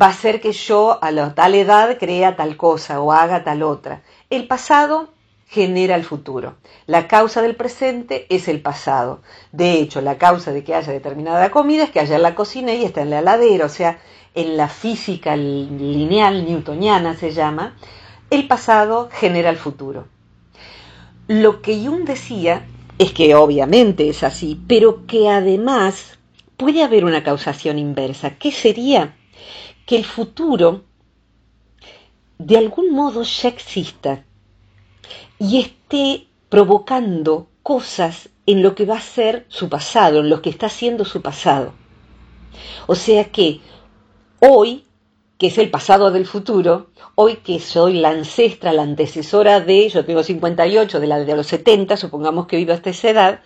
va 0.00 0.06
a 0.06 0.10
hacer 0.10 0.40
que 0.40 0.52
yo 0.52 1.02
a 1.02 1.10
la 1.10 1.34
tal 1.34 1.54
edad 1.54 1.96
crea 1.98 2.36
tal 2.36 2.56
cosa 2.56 3.00
o 3.00 3.12
haga 3.12 3.44
tal 3.44 3.62
otra. 3.62 4.02
El 4.30 4.46
pasado 4.46 5.08
genera 5.46 5.94
el 5.94 6.04
futuro. 6.04 6.56
La 6.86 7.08
causa 7.08 7.40
del 7.40 7.56
presente 7.56 8.26
es 8.28 8.48
el 8.48 8.60
pasado. 8.60 9.22
De 9.52 9.72
hecho, 9.72 10.00
la 10.00 10.18
causa 10.18 10.52
de 10.52 10.64
que 10.64 10.74
haya 10.74 10.92
determinada 10.92 11.50
comida 11.50 11.84
es 11.84 11.90
que 11.90 12.00
haya 12.00 12.16
en 12.16 12.22
la 12.22 12.34
cocina 12.34 12.74
y 12.74 12.84
está 12.84 13.02
en 13.02 13.10
la 13.10 13.20
heladera. 13.20 13.66
O 13.66 13.68
sea, 13.70 13.98
en 14.34 14.56
la 14.56 14.68
física 14.68 15.36
lineal 15.36 16.44
newtoniana 16.44 17.16
se 17.16 17.32
llama, 17.32 17.76
el 18.30 18.46
pasado 18.48 19.08
genera 19.12 19.50
el 19.50 19.56
futuro. 19.56 20.08
Lo 21.28 21.62
que 21.62 21.78
Jung 21.78 22.04
decía 22.04 22.66
es 22.98 23.12
que 23.12 23.34
obviamente 23.34 24.08
es 24.08 24.22
así, 24.22 24.60
pero 24.66 25.06
que 25.06 25.28
además 25.28 26.18
puede 26.56 26.82
haber 26.82 27.04
una 27.04 27.22
causación 27.22 27.78
inversa. 27.78 28.36
¿Qué 28.36 28.50
sería? 28.52 29.16
Que 29.86 29.96
el 29.96 30.04
futuro 30.04 30.84
de 32.38 32.58
algún 32.58 32.90
modo 32.90 33.22
ya 33.22 33.48
exista 33.48 34.24
y 35.38 35.60
esté 35.60 36.26
provocando 36.48 37.48
cosas 37.62 38.28
en 38.46 38.62
lo 38.62 38.74
que 38.74 38.84
va 38.84 38.96
a 38.96 39.00
ser 39.00 39.46
su 39.48 39.68
pasado, 39.68 40.20
en 40.20 40.28
lo 40.28 40.42
que 40.42 40.50
está 40.50 40.66
haciendo 40.66 41.04
su 41.04 41.22
pasado. 41.22 41.72
O 42.86 42.94
sea 42.94 43.24
que 43.30 43.60
hoy, 44.46 44.84
que 45.38 45.46
es 45.46 45.58
el 45.58 45.70
pasado 45.70 46.10
del 46.10 46.26
futuro, 46.26 46.88
hoy 47.14 47.36
que 47.36 47.60
soy 47.60 47.94
la 47.94 48.10
ancestra, 48.10 48.72
la 48.72 48.82
antecesora 48.82 49.60
de, 49.60 49.88
yo 49.88 50.04
tengo 50.04 50.22
58, 50.22 51.00
de 51.00 51.06
la 51.06 51.18
de 51.20 51.36
los 51.36 51.46
70, 51.46 51.96
supongamos 51.96 52.46
que 52.46 52.56
vivo 52.56 52.72
hasta 52.72 52.90
esa 52.90 53.10
edad, 53.10 53.40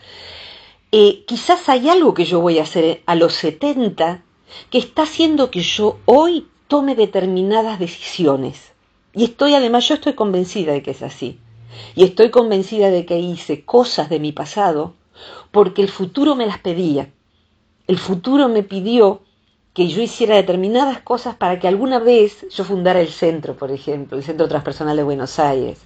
eh, 0.90 1.24
quizás 1.26 1.68
hay 1.68 1.88
algo 1.88 2.14
que 2.14 2.24
yo 2.24 2.40
voy 2.40 2.58
a 2.58 2.62
hacer 2.62 3.02
a 3.06 3.14
los 3.14 3.34
70 3.34 4.22
que 4.70 4.78
está 4.78 5.02
haciendo 5.02 5.50
que 5.50 5.60
yo 5.60 5.98
hoy 6.04 6.48
tome 6.66 6.94
determinadas 6.96 7.78
decisiones. 7.78 8.72
Y 9.14 9.24
estoy, 9.24 9.54
además, 9.54 9.86
yo 9.88 9.94
estoy 9.94 10.14
convencida 10.14 10.72
de 10.72 10.82
que 10.82 10.90
es 10.90 11.02
así. 11.02 11.38
Y 11.94 12.04
estoy 12.04 12.30
convencida 12.30 12.90
de 12.90 13.06
que 13.06 13.18
hice 13.18 13.64
cosas 13.64 14.08
de 14.08 14.18
mi 14.18 14.32
pasado 14.32 14.94
porque 15.50 15.82
el 15.82 15.88
futuro 15.88 16.34
me 16.34 16.46
las 16.46 16.58
pedía. 16.58 17.10
El 17.86 17.98
futuro 17.98 18.48
me 18.48 18.62
pidió 18.62 19.22
que 19.78 19.86
yo 19.86 20.02
hiciera 20.02 20.34
determinadas 20.34 21.02
cosas 21.02 21.36
para 21.36 21.60
que 21.60 21.68
alguna 21.68 22.00
vez 22.00 22.44
yo 22.50 22.64
fundara 22.64 23.00
el 23.00 23.10
centro, 23.10 23.54
por 23.54 23.70
ejemplo, 23.70 24.18
el 24.18 24.24
Centro 24.24 24.48
Transpersonal 24.48 24.96
de 24.96 25.04
Buenos 25.04 25.38
Aires. 25.38 25.78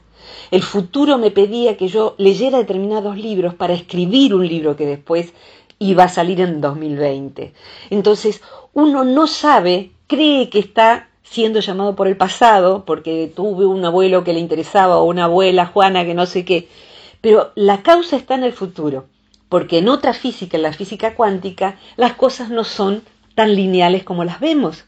El 0.50 0.62
futuro 0.62 1.18
me 1.18 1.30
pedía 1.30 1.76
que 1.76 1.88
yo 1.88 2.14
leyera 2.16 2.56
determinados 2.56 3.18
libros 3.18 3.52
para 3.52 3.74
escribir 3.74 4.34
un 4.34 4.48
libro 4.48 4.76
que 4.76 4.86
después 4.86 5.34
iba 5.78 6.04
a 6.04 6.08
salir 6.08 6.40
en 6.40 6.62
2020. 6.62 7.52
Entonces, 7.90 8.40
uno 8.72 9.04
no 9.04 9.26
sabe, 9.26 9.90
cree 10.06 10.48
que 10.48 10.60
está 10.60 11.10
siendo 11.22 11.60
llamado 11.60 11.94
por 11.94 12.08
el 12.08 12.16
pasado, 12.16 12.86
porque 12.86 13.30
tuve 13.36 13.66
un 13.66 13.84
abuelo 13.84 14.24
que 14.24 14.32
le 14.32 14.40
interesaba 14.40 14.96
o 14.96 15.04
una 15.04 15.24
abuela 15.24 15.66
Juana 15.66 16.06
que 16.06 16.14
no 16.14 16.24
sé 16.24 16.46
qué, 16.46 16.66
pero 17.20 17.52
la 17.56 17.82
causa 17.82 18.16
está 18.16 18.36
en 18.36 18.44
el 18.44 18.54
futuro, 18.54 19.04
porque 19.50 19.80
en 19.80 19.90
otra 19.90 20.14
física, 20.14 20.56
en 20.56 20.62
la 20.62 20.72
física 20.72 21.14
cuántica, 21.14 21.76
las 21.98 22.14
cosas 22.14 22.48
no 22.48 22.64
son 22.64 23.02
tan 23.34 23.54
lineales 23.54 24.04
como 24.04 24.24
las 24.24 24.40
vemos. 24.40 24.84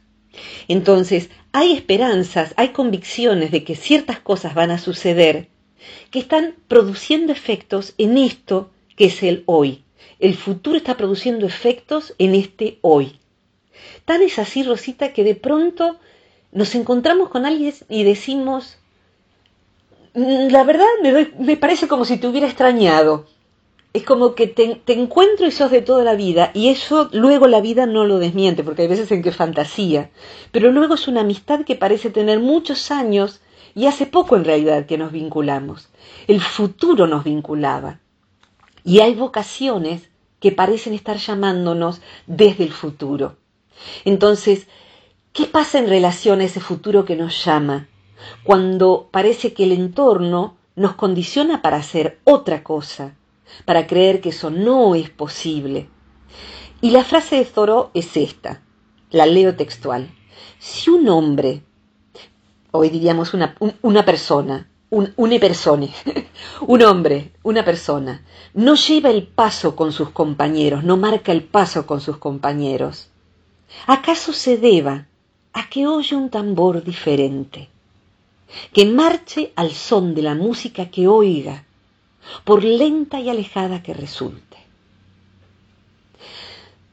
Entonces, 0.68 1.30
hay 1.52 1.72
esperanzas, 1.72 2.54
hay 2.56 2.70
convicciones 2.70 3.50
de 3.50 3.64
que 3.64 3.76
ciertas 3.76 4.18
cosas 4.18 4.54
van 4.54 4.70
a 4.70 4.78
suceder 4.78 5.48
que 6.10 6.18
están 6.18 6.54
produciendo 6.68 7.32
efectos 7.32 7.94
en 7.98 8.18
esto 8.18 8.70
que 8.96 9.06
es 9.06 9.22
el 9.22 9.42
hoy. 9.46 9.84
El 10.18 10.34
futuro 10.34 10.76
está 10.76 10.96
produciendo 10.96 11.46
efectos 11.46 12.14
en 12.18 12.34
este 12.34 12.78
hoy. 12.82 13.18
Tan 14.04 14.22
es 14.22 14.38
así, 14.38 14.62
Rosita, 14.62 15.12
que 15.12 15.24
de 15.24 15.34
pronto 15.34 15.98
nos 16.52 16.74
encontramos 16.74 17.28
con 17.28 17.46
alguien 17.46 17.74
y 17.88 18.04
decimos, 18.04 18.78
mm, 20.14 20.48
la 20.50 20.64
verdad 20.64 20.86
me, 21.38 21.56
parece 21.56 21.88
como 21.88 22.04
si 22.04 22.16
te 22.16 22.28
hubiera 22.28 22.46
extrañado. 22.46 23.26
Es 23.94 24.04
como 24.04 24.34
que 24.34 24.46
te, 24.46 24.82
encuentro 24.92 25.46
y 25.46 25.50
sos 25.50 25.70
de 25.70 25.80
toda 25.80 26.04
la 26.04 26.14
vida, 26.14 26.50
y 26.52 26.68
eso 26.68 27.08
luego 27.12 27.46
la 27.46 27.62
vida 27.62 27.86
no 27.86 28.04
lo 28.04 28.18
desmiente, 28.18 28.62
porque 28.62 28.82
hay 28.82 28.88
veces 28.88 29.10
en 29.10 29.22
que 29.22 29.32
fantasía, 29.32 30.10
pero 30.52 30.70
luego 30.70 30.94
es 30.94 31.08
una 31.08 31.22
amistad 31.22 31.64
que 31.64 31.76
parece 31.76 32.10
tener 32.10 32.40
muchos 32.40 32.90
años 32.90 33.40
y 33.74 33.86
hace 33.86 34.04
poco 34.04 34.36
en 34.36 34.44
realidad 34.44 34.84
que 34.84 34.98
nos 34.98 35.12
vinculamos. 35.12 35.88
El 36.28 36.42
futuro 36.42 37.06
nos 37.06 37.24
vinculaba. 37.24 38.00
Y 38.84 39.00
hay 39.00 39.14
vocaciones 39.14 40.10
que 40.40 40.52
parecen 40.52 40.92
estar 40.92 41.16
llamándonos 41.16 42.02
desde 42.26 42.64
el 42.64 42.72
futuro. 42.72 43.36
Entonces, 44.04 44.66
¿Qué 45.34 45.46
pasa 45.46 45.80
en 45.80 45.88
relación 45.88 46.40
a 46.40 46.44
ese 46.44 46.60
futuro 46.60 47.04
que 47.04 47.16
nos 47.16 47.44
llama? 47.44 47.88
Cuando 48.44 49.08
parece 49.10 49.52
que 49.52 49.64
el 49.64 49.72
entorno 49.72 50.56
nos 50.76 50.94
condiciona 50.94 51.60
para 51.60 51.78
hacer 51.78 52.20
otra 52.22 52.62
cosa, 52.62 53.16
para 53.64 53.86
creer 53.86 54.20
que 54.20 54.30
eso 54.30 54.50
no 54.50 54.94
es 54.94 55.10
posible. 55.10 55.88
Y 56.80 56.90
la 56.90 57.04
frase 57.04 57.36
de 57.36 57.44
Thoreau 57.44 57.90
es 57.94 58.16
esta, 58.16 58.60
la 59.10 59.26
leo 59.26 59.54
textual. 59.56 60.10
Si 60.58 60.90
un 60.90 61.08
hombre, 61.08 61.62
hoy 62.72 62.90
diríamos 62.90 63.34
una, 63.34 63.54
una 63.82 64.04
persona, 64.04 64.68
un, 64.90 65.12
una 65.16 65.38
persona, 65.38 65.86
un 66.66 66.82
hombre, 66.82 67.32
una 67.42 67.64
persona, 67.64 68.24
no 68.52 68.74
lleva 68.74 69.10
el 69.10 69.26
paso 69.26 69.76
con 69.76 69.92
sus 69.92 70.10
compañeros, 70.10 70.84
no 70.84 70.96
marca 70.96 71.32
el 71.32 71.42
paso 71.42 71.86
con 71.86 72.00
sus 72.00 72.18
compañeros, 72.18 73.08
¿acaso 73.86 74.32
se 74.32 74.56
deba 74.58 75.06
a 75.52 75.68
que 75.70 75.86
oye 75.86 76.16
un 76.16 76.30
tambor 76.30 76.82
diferente, 76.82 77.68
que 78.72 78.86
marche 78.86 79.52
al 79.56 79.72
son 79.72 80.14
de 80.14 80.22
la 80.22 80.34
música 80.34 80.90
que 80.90 81.08
oiga, 81.08 81.64
por 82.44 82.64
lenta 82.64 83.20
y 83.20 83.28
alejada 83.28 83.82
que 83.82 83.94
resulte. 83.94 84.54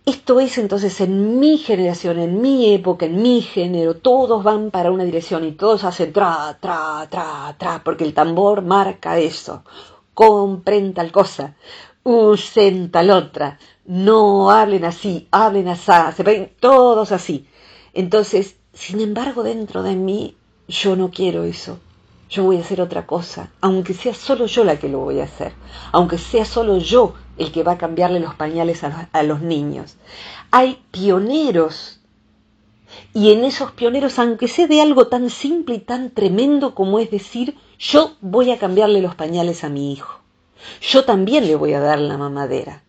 Esto 0.04 0.40
es 0.40 0.58
entonces 0.58 1.00
en 1.00 1.40
mi 1.40 1.58
generación, 1.60 2.18
en 2.20 2.42
mi 2.42 2.74
época, 2.74 3.06
en 3.06 3.22
mi 3.22 3.42
género, 3.42 3.98
todos 3.98 4.44
van 4.44 4.72
para 4.72 4.92
una 4.92 5.04
dirección 5.04 5.46
y 5.46 5.52
todos 5.52 5.84
hacen 5.84 6.12
tra, 6.12 6.58
tra, 6.60 7.08
tra, 7.10 7.56
tra, 7.58 7.84
porque 7.84 8.04
el 8.04 8.14
tambor 8.14 8.64
marca 8.64 9.20
eso. 9.20 9.64
Compren 10.16 10.94
tal 10.96 11.12
cosa, 11.12 11.56
usen 12.04 12.90
tal 12.90 13.12
otra, 13.12 13.60
no 13.86 14.50
hablen 14.50 14.86
así, 14.86 15.28
hablen 15.32 15.68
así, 15.68 15.92
se 16.16 16.24
ven 16.24 16.52
todos 16.60 17.12
así. 17.12 17.48
Entonces, 17.94 18.56
sin 18.74 19.02
embargo, 19.02 19.44
dentro 19.44 19.84
de 19.84 19.96
mí, 19.96 20.36
yo 20.68 20.96
no 20.96 21.12
quiero 21.12 21.44
eso. 21.44 21.80
Yo 22.32 22.44
voy 22.44 22.56
a 22.56 22.62
hacer 22.62 22.80
otra 22.80 23.06
cosa, 23.06 23.52
aunque 23.60 23.94
sea 23.94 24.14
solo 24.14 24.46
yo 24.46 24.64
la 24.64 24.80
que 24.80 24.88
lo 24.88 25.00
voy 25.00 25.20
a 25.20 25.26
hacer, 25.26 25.52
aunque 25.92 26.18
sea 26.18 26.46
solo 26.46 26.78
yo 26.78 27.14
el 27.38 27.52
que 27.52 27.62
va 27.62 27.74
a 27.74 27.78
cambiarle 27.78 28.22
los 28.22 28.36
pañales 28.36 28.86
a 28.86 29.24
los, 29.24 29.42
niños. 29.42 29.98
Hay 30.50 30.82
pioneros 30.92 32.00
y 33.14 33.34
en 33.34 33.44
esos 33.44 33.74
pioneros, 33.74 34.18
aunque 34.18 34.48
sea 34.48 34.68
de 34.68 34.82
algo 34.82 35.08
tan 35.08 35.30
simple 35.30 35.76
y 35.76 35.80
tan 35.80 36.12
tremendo 36.12 36.74
como 36.74 37.00
es 37.00 37.12
decir, 37.12 37.58
yo 37.78 38.14
voy 38.22 38.52
a 38.52 38.58
cambiarle 38.58 39.02
los 39.02 39.16
pañales 39.16 39.66
a 39.66 39.70
mi 39.70 39.92
hijo. 39.92 40.22
Yo 40.80 41.04
también 41.04 41.48
le 41.48 41.58
voy 41.58 41.74
a 41.74 41.82
dar 41.82 42.00
la 42.00 42.18
mamadera. 42.18 42.82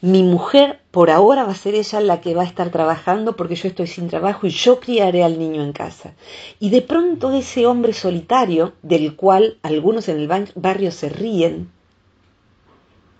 Mi 0.00 0.22
mujer 0.22 0.80
por 0.90 1.10
ahora 1.10 1.44
va 1.44 1.52
a 1.52 1.56
ser 1.56 1.74
ella 1.74 2.00
la 2.00 2.20
que 2.20 2.34
va 2.34 2.42
a 2.42 2.46
estar 2.46 2.70
trabajando 2.70 3.36
porque 3.36 3.56
yo 3.56 3.68
estoy 3.68 3.86
sin 3.86 4.08
trabajo 4.08 4.46
y 4.46 4.50
yo 4.50 4.80
criaré 4.80 5.24
al 5.24 5.38
niño 5.38 5.62
en 5.62 5.72
casa. 5.72 6.14
Y 6.60 6.70
de 6.70 6.82
pronto 6.82 7.32
ese 7.32 7.66
hombre 7.66 7.92
solitario, 7.92 8.74
del 8.82 9.16
cual 9.16 9.58
algunos 9.62 10.08
en 10.08 10.18
el 10.18 10.50
barrio 10.54 10.92
se 10.92 11.08
ríen, 11.08 11.70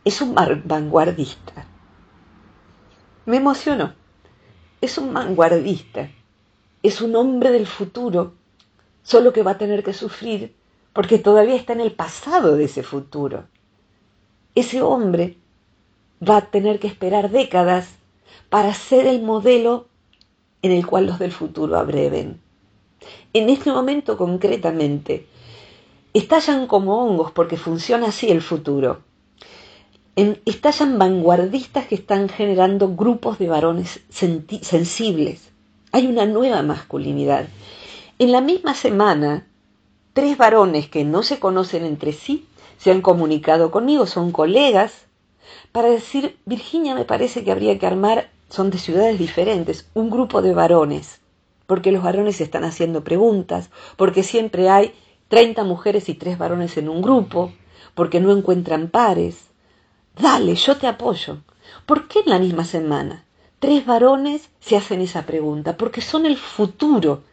es 0.04 0.20
un 0.20 0.34
vanguardista. 0.34 1.66
Me 3.26 3.38
emocionó. 3.38 3.94
Es 4.80 4.98
un 4.98 5.14
vanguardista. 5.14 6.10
Es 6.82 7.00
un 7.00 7.16
hombre 7.16 7.50
del 7.50 7.66
futuro, 7.66 8.34
solo 9.02 9.32
que 9.32 9.42
va 9.42 9.52
a 9.52 9.58
tener 9.58 9.82
que 9.82 9.94
sufrir 9.94 10.54
porque 10.94 11.18
todavía 11.18 11.56
está 11.56 11.74
en 11.74 11.80
el 11.80 11.92
pasado 11.92 12.56
de 12.56 12.64
ese 12.64 12.82
futuro. 12.82 13.48
Ese 14.54 14.80
hombre 14.80 15.36
va 16.28 16.38
a 16.38 16.46
tener 16.50 16.78
que 16.80 16.86
esperar 16.86 17.30
décadas 17.30 17.88
para 18.48 18.72
ser 18.74 19.06
el 19.06 19.22
modelo 19.22 19.86
en 20.62 20.72
el 20.72 20.86
cual 20.86 21.06
los 21.06 21.18
del 21.18 21.32
futuro 21.32 21.76
abreven. 21.78 22.40
En 23.32 23.50
este 23.50 23.70
momento 23.70 24.16
concretamente, 24.16 25.26
estallan 26.14 26.66
como 26.66 27.04
hongos 27.04 27.32
porque 27.32 27.56
funciona 27.56 28.08
así 28.08 28.30
el 28.30 28.40
futuro. 28.40 29.02
estallan 30.16 30.98
vanguardistas 30.98 31.86
que 31.86 31.96
están 31.96 32.28
generando 32.28 32.94
grupos 32.94 33.38
de 33.38 33.48
varones 33.48 34.00
sensibles, 34.08 35.50
hay 35.90 36.06
una 36.06 36.24
nueva 36.26 36.62
masculinidad. 36.62 37.48
En 38.18 38.32
la 38.32 38.40
misma 38.40 38.74
semana, 38.74 39.46
tres 40.12 40.38
varones 40.38 40.88
que 40.88 41.04
no 41.04 41.22
se 41.22 41.38
conocen 41.40 41.84
entre 41.84 42.12
sí 42.12 42.46
se 42.78 42.90
han 42.90 43.02
comunicado 43.02 43.70
conmigo, 43.70 44.06
son 44.06 44.30
colegas, 44.30 45.06
para 45.74 45.88
decir, 45.88 46.38
Virginia, 46.44 46.94
me 46.94 47.04
parece 47.04 47.42
que 47.42 47.50
habría 47.50 47.80
que 47.80 47.86
armar, 47.88 48.30
son 48.48 48.70
de 48.70 48.78
ciudades 48.78 49.18
diferentes, 49.18 49.90
un 49.92 50.08
grupo 50.08 50.40
de 50.40 50.54
varones, 50.54 51.20
porque 51.66 51.90
los 51.90 52.04
varones 52.04 52.40
están 52.40 52.62
haciendo 52.62 53.02
preguntas, 53.02 53.70
porque 53.96 54.22
siempre 54.22 54.70
hay 54.70 54.94
30 55.26 55.64
mujeres 55.64 56.08
y 56.08 56.14
tres 56.14 56.38
varones 56.38 56.76
en 56.76 56.88
un 56.88 57.02
grupo, 57.02 57.52
porque 57.96 58.20
no 58.20 58.30
encuentran 58.30 58.86
pares. 58.88 59.48
Dale, 60.16 60.54
yo 60.54 60.76
te 60.76 60.86
apoyo. 60.86 61.38
¿Por 61.86 62.06
qué 62.06 62.20
en 62.20 62.30
la 62.30 62.38
misma 62.38 62.64
semana? 62.64 63.24
tres 63.58 63.84
varones 63.84 64.50
se 64.60 64.76
hacen 64.76 65.00
esa 65.00 65.26
pregunta, 65.26 65.76
porque 65.76 66.02
son 66.02 66.24
el 66.24 66.36
futuro. 66.36 67.24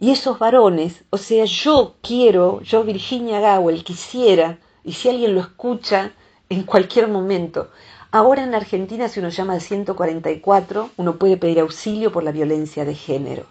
Y 0.00 0.10
esos 0.10 0.40
varones, 0.40 1.04
o 1.10 1.16
sea, 1.16 1.44
yo 1.44 1.94
quiero, 2.02 2.60
yo 2.62 2.82
Virginia 2.82 3.38
Gawel 3.38 3.84
quisiera, 3.84 4.58
y 4.82 4.94
si 4.94 5.10
alguien 5.10 5.36
lo 5.36 5.40
escucha 5.40 6.12
en 6.48 6.62
cualquier 6.64 7.08
momento, 7.08 7.70
ahora 8.10 8.42
en 8.42 8.54
Argentina 8.54 9.08
si 9.08 9.20
uno 9.20 9.30
llama 9.30 9.54
al 9.54 9.60
144, 9.60 10.90
uno 10.96 11.16
puede 11.16 11.36
pedir 11.36 11.60
auxilio 11.60 12.12
por 12.12 12.22
la 12.22 12.32
violencia 12.32 12.84
de 12.84 12.94
género. 12.94 13.44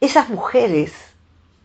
Esas 0.00 0.28
mujeres 0.28 0.92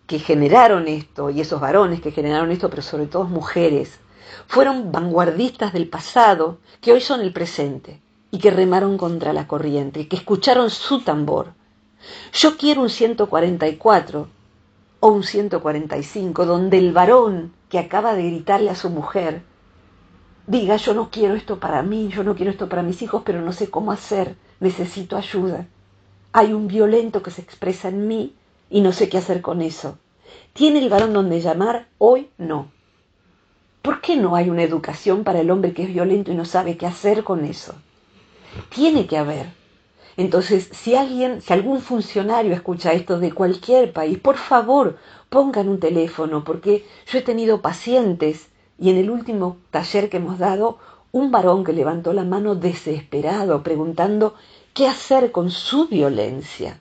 que 0.08 0.20
generaron 0.20 0.88
esto, 0.88 1.30
y 1.30 1.42
esos 1.42 1.62
varones 1.62 2.02
que 2.02 2.12
generaron 2.12 2.52
esto, 2.52 2.70
pero 2.70 2.82
sobre 2.82 3.06
todo 3.06 3.26
mujeres, 3.26 4.00
fueron 4.48 4.92
vanguardistas 4.92 5.74
del 5.74 5.88
pasado 5.88 6.58
que 6.82 6.94
hoy 6.94 7.02
son 7.02 7.22
el 7.22 7.34
presente 7.34 8.00
y 8.32 8.40
que 8.40 8.52
remaron 8.52 8.98
contra 8.98 9.34
la 9.34 9.48
corriente 9.48 10.02
y 10.02 10.06
que 10.06 10.16
escucharon 10.16 10.70
su 10.70 11.02
tambor. 11.02 11.54
Yo 12.34 12.58
quiero 12.58 12.82
un 12.82 12.90
144 12.90 14.28
o 15.00 15.08
un 15.08 15.24
145 15.24 16.46
donde 16.46 16.78
el 16.78 16.92
varón 16.92 17.54
que 17.70 17.80
acaba 17.80 18.14
de 18.14 18.24
gritarle 18.24 18.70
a 18.70 18.76
su 18.76 18.90
mujer 18.90 19.44
diga 20.48 20.76
yo 20.76 20.94
no 20.94 21.10
quiero 21.10 21.36
esto 21.36 21.60
para 21.60 21.84
mí, 21.84 22.10
yo 22.10 22.24
no 22.24 22.36
quiero 22.36 22.52
esto 22.52 22.70
para 22.70 22.84
mis 22.84 23.02
hijos, 23.02 23.24
pero 23.26 23.42
no 23.42 23.54
sé 23.54 23.70
cómo 23.70 23.92
hacer, 23.92 24.36
necesito 24.60 25.18
ayuda. 25.18 25.68
Hay 26.32 26.54
un 26.54 26.68
violento 26.68 27.24
que 27.24 27.32
se 27.32 27.42
expresa 27.42 27.90
en 27.90 28.08
mí 28.08 28.36
y 28.70 28.82
no 28.82 28.92
sé 28.92 29.10
qué 29.10 29.18
hacer 29.18 29.42
con 29.42 29.62
eso. 29.62 29.98
¿Tiene 30.54 30.80
el 30.80 30.90
varón 30.90 31.14
donde 31.14 31.42
llamar? 31.42 31.88
Hoy 31.98 32.30
no. 32.38 32.72
¿Por 33.82 34.02
qué 34.02 34.16
no 34.16 34.36
hay 34.36 34.50
una 34.50 34.64
educación 34.64 35.24
para 35.24 35.42
el 35.42 35.52
hombre 35.52 35.74
que 35.74 35.84
es 35.84 35.90
violento 35.90 36.32
y 36.32 36.36
no 36.36 36.46
sabe 36.46 36.78
qué 36.78 36.88
hacer 36.88 37.24
con 37.24 37.46
eso? 37.46 37.76
Tiene 38.70 39.08
que 39.08 39.18
haber. 39.18 39.48
Entonces, 40.16 40.70
si 40.72 40.96
alguien, 40.96 41.42
si 41.42 41.54
algún 41.54 41.82
funcionario 41.82 42.54
escucha 42.54 42.94
esto 42.94 43.20
de 43.20 43.32
cualquier 43.32 43.92
país, 43.92 44.20
por 44.20 44.38
favor, 44.38 44.98
pongan 45.30 45.68
un 45.68 45.80
teléfono, 45.80 46.44
porque 46.44 46.86
yo 47.08 47.20
he 47.20 47.24
tenido 47.24 47.62
pacientes 47.62 48.48
y 48.80 48.90
en 48.90 48.98
el 48.98 49.10
último 49.10 49.58
taller 49.72 50.10
que 50.10 50.18
hemos 50.18 50.40
dado, 50.40 50.78
un 51.12 51.32
varón 51.32 51.64
que 51.64 51.74
levantó 51.74 52.12
la 52.14 52.24
mano 52.24 52.56
desesperado, 52.56 53.62
preguntando 53.62 54.34
qué 54.74 54.88
hacer 54.88 55.32
con 55.32 55.52
su 55.52 55.88
violencia, 55.88 56.80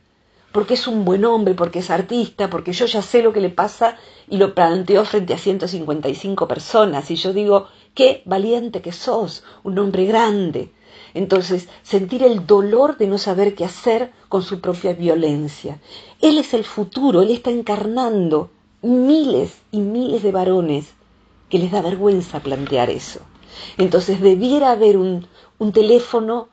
porque 0.52 0.74
es 0.74 0.86
un 0.86 1.04
buen 1.04 1.24
hombre, 1.24 1.54
porque 1.54 1.80
es 1.80 1.90
artista, 1.90 2.48
porque 2.48 2.72
yo 2.72 2.86
ya 2.86 3.02
sé 3.02 3.22
lo 3.22 3.32
que 3.32 3.40
le 3.40 3.50
pasa 3.50 3.96
y 4.28 4.38
lo 4.38 4.54
planteó 4.54 5.04
frente 5.04 5.34
a 5.34 5.38
155 5.38 6.48
personas, 6.48 7.10
y 7.10 7.16
yo 7.16 7.32
digo, 7.32 7.68
qué 7.94 8.22
valiente 8.24 8.80
que 8.80 8.92
sos, 8.92 9.44
un 9.62 9.78
hombre 9.78 10.06
grande, 10.06 10.72
entonces, 11.14 11.68
sentir 11.82 12.22
el 12.22 12.46
dolor 12.46 12.96
de 12.96 13.06
no 13.06 13.18
saber 13.18 13.54
qué 13.54 13.64
hacer 13.64 14.12
con 14.28 14.42
su 14.42 14.60
propia 14.60 14.94
violencia. 14.94 15.78
Él 16.20 16.38
es 16.38 16.54
el 16.54 16.64
futuro, 16.64 17.22
él 17.22 17.30
está 17.30 17.50
encarnando 17.50 18.50
miles 18.80 19.60
y 19.70 19.80
miles 19.80 20.22
de 20.22 20.32
varones 20.32 20.94
que 21.52 21.58
les 21.58 21.70
da 21.70 21.82
vergüenza 21.82 22.40
plantear 22.40 22.88
eso. 22.88 23.20
Entonces, 23.76 24.22
debiera 24.22 24.70
haber 24.70 24.96
un, 24.96 25.28
teléfono 25.74 26.48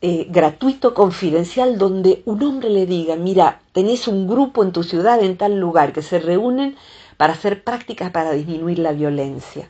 eh, 0.00 0.26
gratuito, 0.30 0.94
confidencial, 0.94 1.76
donde 1.76 2.22
un 2.24 2.42
hombre 2.42 2.70
le 2.70 2.86
diga, 2.86 3.14
mira, 3.14 3.60
tenés 3.72 4.08
un 4.08 4.26
grupo 4.26 4.62
en 4.62 4.72
tu 4.72 4.84
ciudad, 4.84 5.22
en 5.22 5.36
tal 5.36 5.60
lugar, 5.60 5.92
que 5.92 6.00
se 6.00 6.18
reúnen 6.18 6.76
para 7.18 7.34
hacer 7.34 7.62
prácticas 7.62 8.10
para 8.10 8.32
disminuir 8.32 8.78
la 8.78 8.92
violencia. 8.92 9.68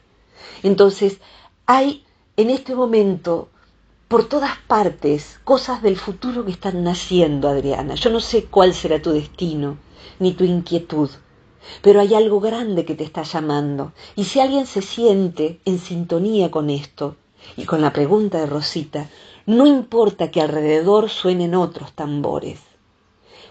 Entonces, 0.62 1.18
hay 1.66 2.04
en 2.36 2.48
este 2.50 2.76
momento 2.76 3.48
por 4.06 4.28
todas 4.28 4.58
partes 4.68 5.40
cosas 5.42 5.82
del 5.82 5.96
futuro 5.96 6.44
que 6.44 6.52
están 6.52 6.84
naciendo, 6.84 7.48
Adriana. 7.48 7.96
Yo 7.96 8.10
no 8.10 8.20
sé 8.20 8.44
cuál 8.44 8.74
será 8.74 9.02
tu 9.02 9.10
destino, 9.10 9.76
ni 10.20 10.34
tu 10.34 10.44
inquietud, 10.44 11.10
pero 11.82 12.00
hay 12.00 12.14
algo 12.14 12.40
grande 12.40 12.84
que 12.84 12.94
te 12.94 13.04
está 13.04 13.22
llamando. 13.22 13.92
Y 14.16 14.24
si 14.24 14.40
alguien 14.40 14.66
se 14.66 14.82
siente 14.82 15.60
en 15.64 15.78
sintonía 15.78 16.50
con 16.50 16.70
esto, 16.70 17.16
y 17.56 17.64
con 17.64 17.80
la 17.80 17.92
pregunta 17.92 18.38
de 18.38 18.46
Rosita, 18.46 19.08
no 19.46 19.66
importa 19.66 20.30
que 20.30 20.40
alrededor 20.40 21.08
suenen 21.08 21.54
otros 21.54 21.92
tambores. 21.92 22.60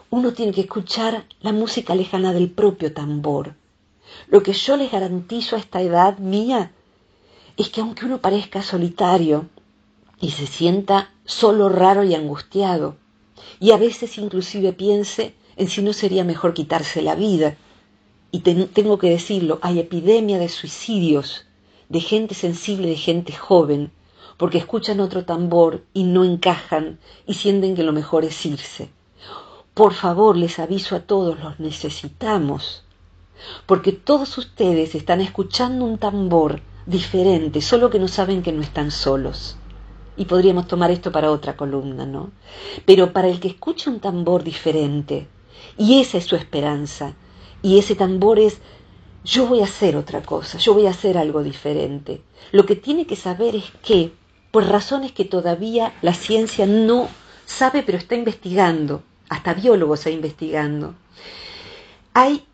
Uno 0.09 0.33
tiene 0.33 0.53
que 0.53 0.61
escuchar 0.61 1.25
la 1.41 1.51
música 1.51 1.95
lejana 1.95 2.33
del 2.33 2.49
propio 2.49 2.93
tambor. 2.93 3.55
Lo 4.27 4.41
que 4.41 4.53
yo 4.53 4.77
les 4.77 4.91
garantizo 4.91 5.55
a 5.55 5.59
esta 5.59 5.81
edad 5.81 6.17
mía 6.19 6.71
es 7.57 7.69
que 7.69 7.81
aunque 7.81 8.05
uno 8.05 8.19
parezca 8.19 8.61
solitario, 8.61 9.47
y 10.19 10.31
se 10.31 10.47
sienta 10.47 11.11
solo 11.25 11.69
raro 11.69 12.03
y 12.03 12.15
angustiado, 12.15 12.95
y 13.59 13.71
a 13.71 13.77
veces 13.77 14.17
inclusive 14.17 14.73
piense 14.73 15.35
en 15.57 15.67
si 15.67 15.81
no 15.81 15.93
sería 15.93 16.23
mejor 16.23 16.53
quitarse 16.53 17.01
la 17.01 17.15
vida. 17.15 17.57
Y 18.31 18.39
tengo 18.39 18.97
que 18.97 19.09
decirlo, 19.09 19.59
hay 19.61 19.79
epidemia 19.79 20.37
de 20.37 20.49
suicidios, 20.49 21.45
de 21.89 22.01
gente 22.01 22.35
sensible, 22.35 22.89
de 22.89 22.95
gente 22.97 23.33
joven, 23.33 23.91
porque 24.37 24.57
escuchan 24.57 24.99
otro 24.99 25.25
tambor 25.25 25.83
y 25.93 26.03
no 26.03 26.23
encajan 26.23 26.99
y 27.25 27.35
sienten 27.35 27.75
que 27.75 27.83
lo 27.83 27.93
mejor 27.93 28.25
es 28.25 28.45
irse. 28.45 28.89
Por 29.73 29.93
favor, 29.93 30.35
les 30.35 30.59
aviso 30.59 30.95
a 30.95 31.01
todos, 31.01 31.39
los 31.39 31.59
necesitamos, 31.59 32.83
porque 33.65 33.91
todos 33.91 34.37
ustedes 34.37 34.95
están 34.95 35.21
escuchando 35.21 35.85
un 35.85 35.97
tambor 35.97 36.61
diferente, 36.85 37.61
solo 37.61 37.89
que 37.89 37.99
no 37.99 38.07
saben 38.07 38.43
que 38.43 38.51
no 38.51 38.61
están 38.61 38.91
solos 38.91 39.57
y 40.17 40.25
podríamos 40.25 40.67
tomar 40.67 40.91
esto 40.91 41.11
para 41.11 41.31
otra 41.31 41.55
columna, 41.55 42.05
¿no? 42.05 42.31
Pero 42.85 43.13
para 43.13 43.27
el 43.27 43.39
que 43.39 43.49
escucha 43.49 43.91
un 43.91 43.99
tambor 43.99 44.43
diferente, 44.43 45.27
y 45.77 46.01
esa 46.01 46.17
es 46.17 46.25
su 46.25 46.35
esperanza, 46.35 47.13
y 47.61 47.79
ese 47.79 47.95
tambor 47.95 48.39
es, 48.39 48.59
yo 49.23 49.47
voy 49.47 49.61
a 49.61 49.65
hacer 49.65 49.95
otra 49.95 50.21
cosa, 50.21 50.57
yo 50.57 50.73
voy 50.73 50.87
a 50.87 50.91
hacer 50.91 51.17
algo 51.17 51.43
diferente. 51.43 52.21
Lo 52.51 52.65
que 52.65 52.75
tiene 52.75 53.05
que 53.05 53.15
saber 53.15 53.55
es 53.55 53.65
que, 53.83 54.11
por 54.51 54.65
razones 54.65 55.11
que 55.11 55.25
todavía 55.25 55.93
la 56.01 56.13
ciencia 56.13 56.65
no 56.65 57.09
sabe, 57.45 57.83
pero 57.83 57.97
está 57.97 58.15
investigando, 58.15 59.03
hasta 59.29 59.53
biólogos 59.53 59.99
está 59.99 60.09
investigando, 60.09 60.95
hay 62.13 62.47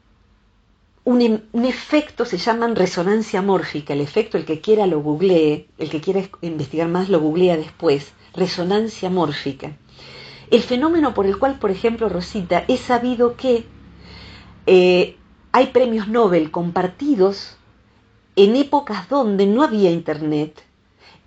Em, 1.05 1.41
un, 1.51 1.65
efecto 1.65 2.23
se 2.23 2.37
llama 2.37 2.67
resonancia 2.67 3.41
mórfica, 3.41 3.93
el 3.93 3.99
efecto, 3.99 4.37
el 4.37 4.45
que 4.45 4.61
quiera 4.61 4.87
lo 4.87 5.01
googlee, 5.01 5.67
el 5.77 5.89
que 5.89 5.99
quiera 5.99 6.21
investigar 6.41 6.87
más 6.87 7.09
lo 7.09 7.19
googlea 7.19 7.57
después, 7.57 8.13
resonancia 8.33 9.09
mórfica. 9.09 9.75
El 10.49 10.61
fenómeno 10.61 11.13
por 11.13 11.25
el 11.25 11.37
cual, 11.37 11.59
por 11.59 11.71
ejemplo, 11.71 12.07
Rosita, 12.07 12.63
he 12.69 12.77
sabido 12.77 13.35
que 13.35 13.65
eh, 14.65 15.17
hay 15.51 15.67
premios 15.67 16.07
Nobel 16.07 16.51
compartidos 16.51 17.57
en 18.35 18.55
épocas 18.55 19.09
donde 19.09 19.45
no 19.45 19.63
había 19.63 19.91
Internet 19.91 20.63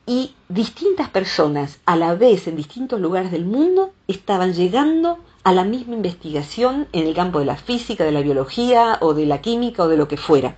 y 0.06 0.34
distintas 0.48 1.10
personas 1.10 1.80
a 1.84 1.96
la 1.96 2.14
vez 2.14 2.46
en 2.46 2.56
distintos 2.56 3.00
lugares 3.00 3.30
del 3.30 3.44
mundo 3.44 3.92
estaban 4.06 4.54
llegando 4.54 5.18
a 5.42 5.52
la 5.52 5.64
misma 5.64 5.94
investigación 5.94 6.88
en 6.92 7.06
el 7.06 7.14
campo 7.14 7.40
de 7.40 7.44
la 7.44 7.56
física, 7.56 8.04
de 8.04 8.12
la 8.12 8.20
biología 8.20 8.98
o 9.00 9.14
de 9.14 9.26
la 9.26 9.40
química 9.40 9.82
o 9.82 9.88
de 9.88 9.96
lo 9.96 10.08
que 10.08 10.16
fuera. 10.16 10.56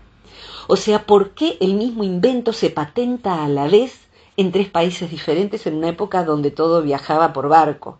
O 0.66 0.76
sea, 0.76 1.06
¿por 1.06 1.30
qué 1.30 1.56
el 1.60 1.74
mismo 1.74 2.04
invento 2.04 2.52
se 2.52 2.70
patenta 2.70 3.44
a 3.44 3.48
la 3.48 3.68
vez 3.68 4.08
en 4.36 4.52
tres 4.52 4.68
países 4.68 5.10
diferentes 5.10 5.66
en 5.66 5.76
una 5.76 5.88
época 5.88 6.24
donde 6.24 6.50
todo 6.50 6.82
viajaba 6.82 7.32
por 7.32 7.48
barco? 7.48 7.98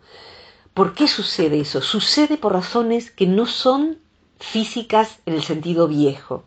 ¿Por 0.73 0.93
qué 0.93 1.07
sucede 1.07 1.59
eso? 1.59 1.81
Sucede 1.81 2.37
por 2.37 2.53
razones 2.53 3.11
que 3.11 3.27
no 3.27 3.47
son 3.47 3.97
físicas 4.39 5.19
en 5.25 5.35
el 5.35 5.43
sentido 5.43 5.87
viejo. 5.87 6.43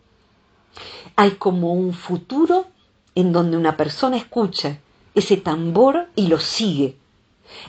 Hay 1.17 1.33
como 1.33 1.73
un 1.75 1.93
futuro 1.93 2.67
en 3.15 3.33
donde 3.33 3.57
una 3.57 3.77
persona 3.77 4.17
escucha 4.17 4.79
ese 5.15 5.37
tambor 5.37 6.09
y 6.17 6.29
lo 6.29 6.41
sigue 6.41 6.97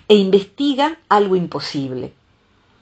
e 0.07 0.15
investiga 0.15 0.97
algo 1.09 1.35
imposible. 1.35 2.13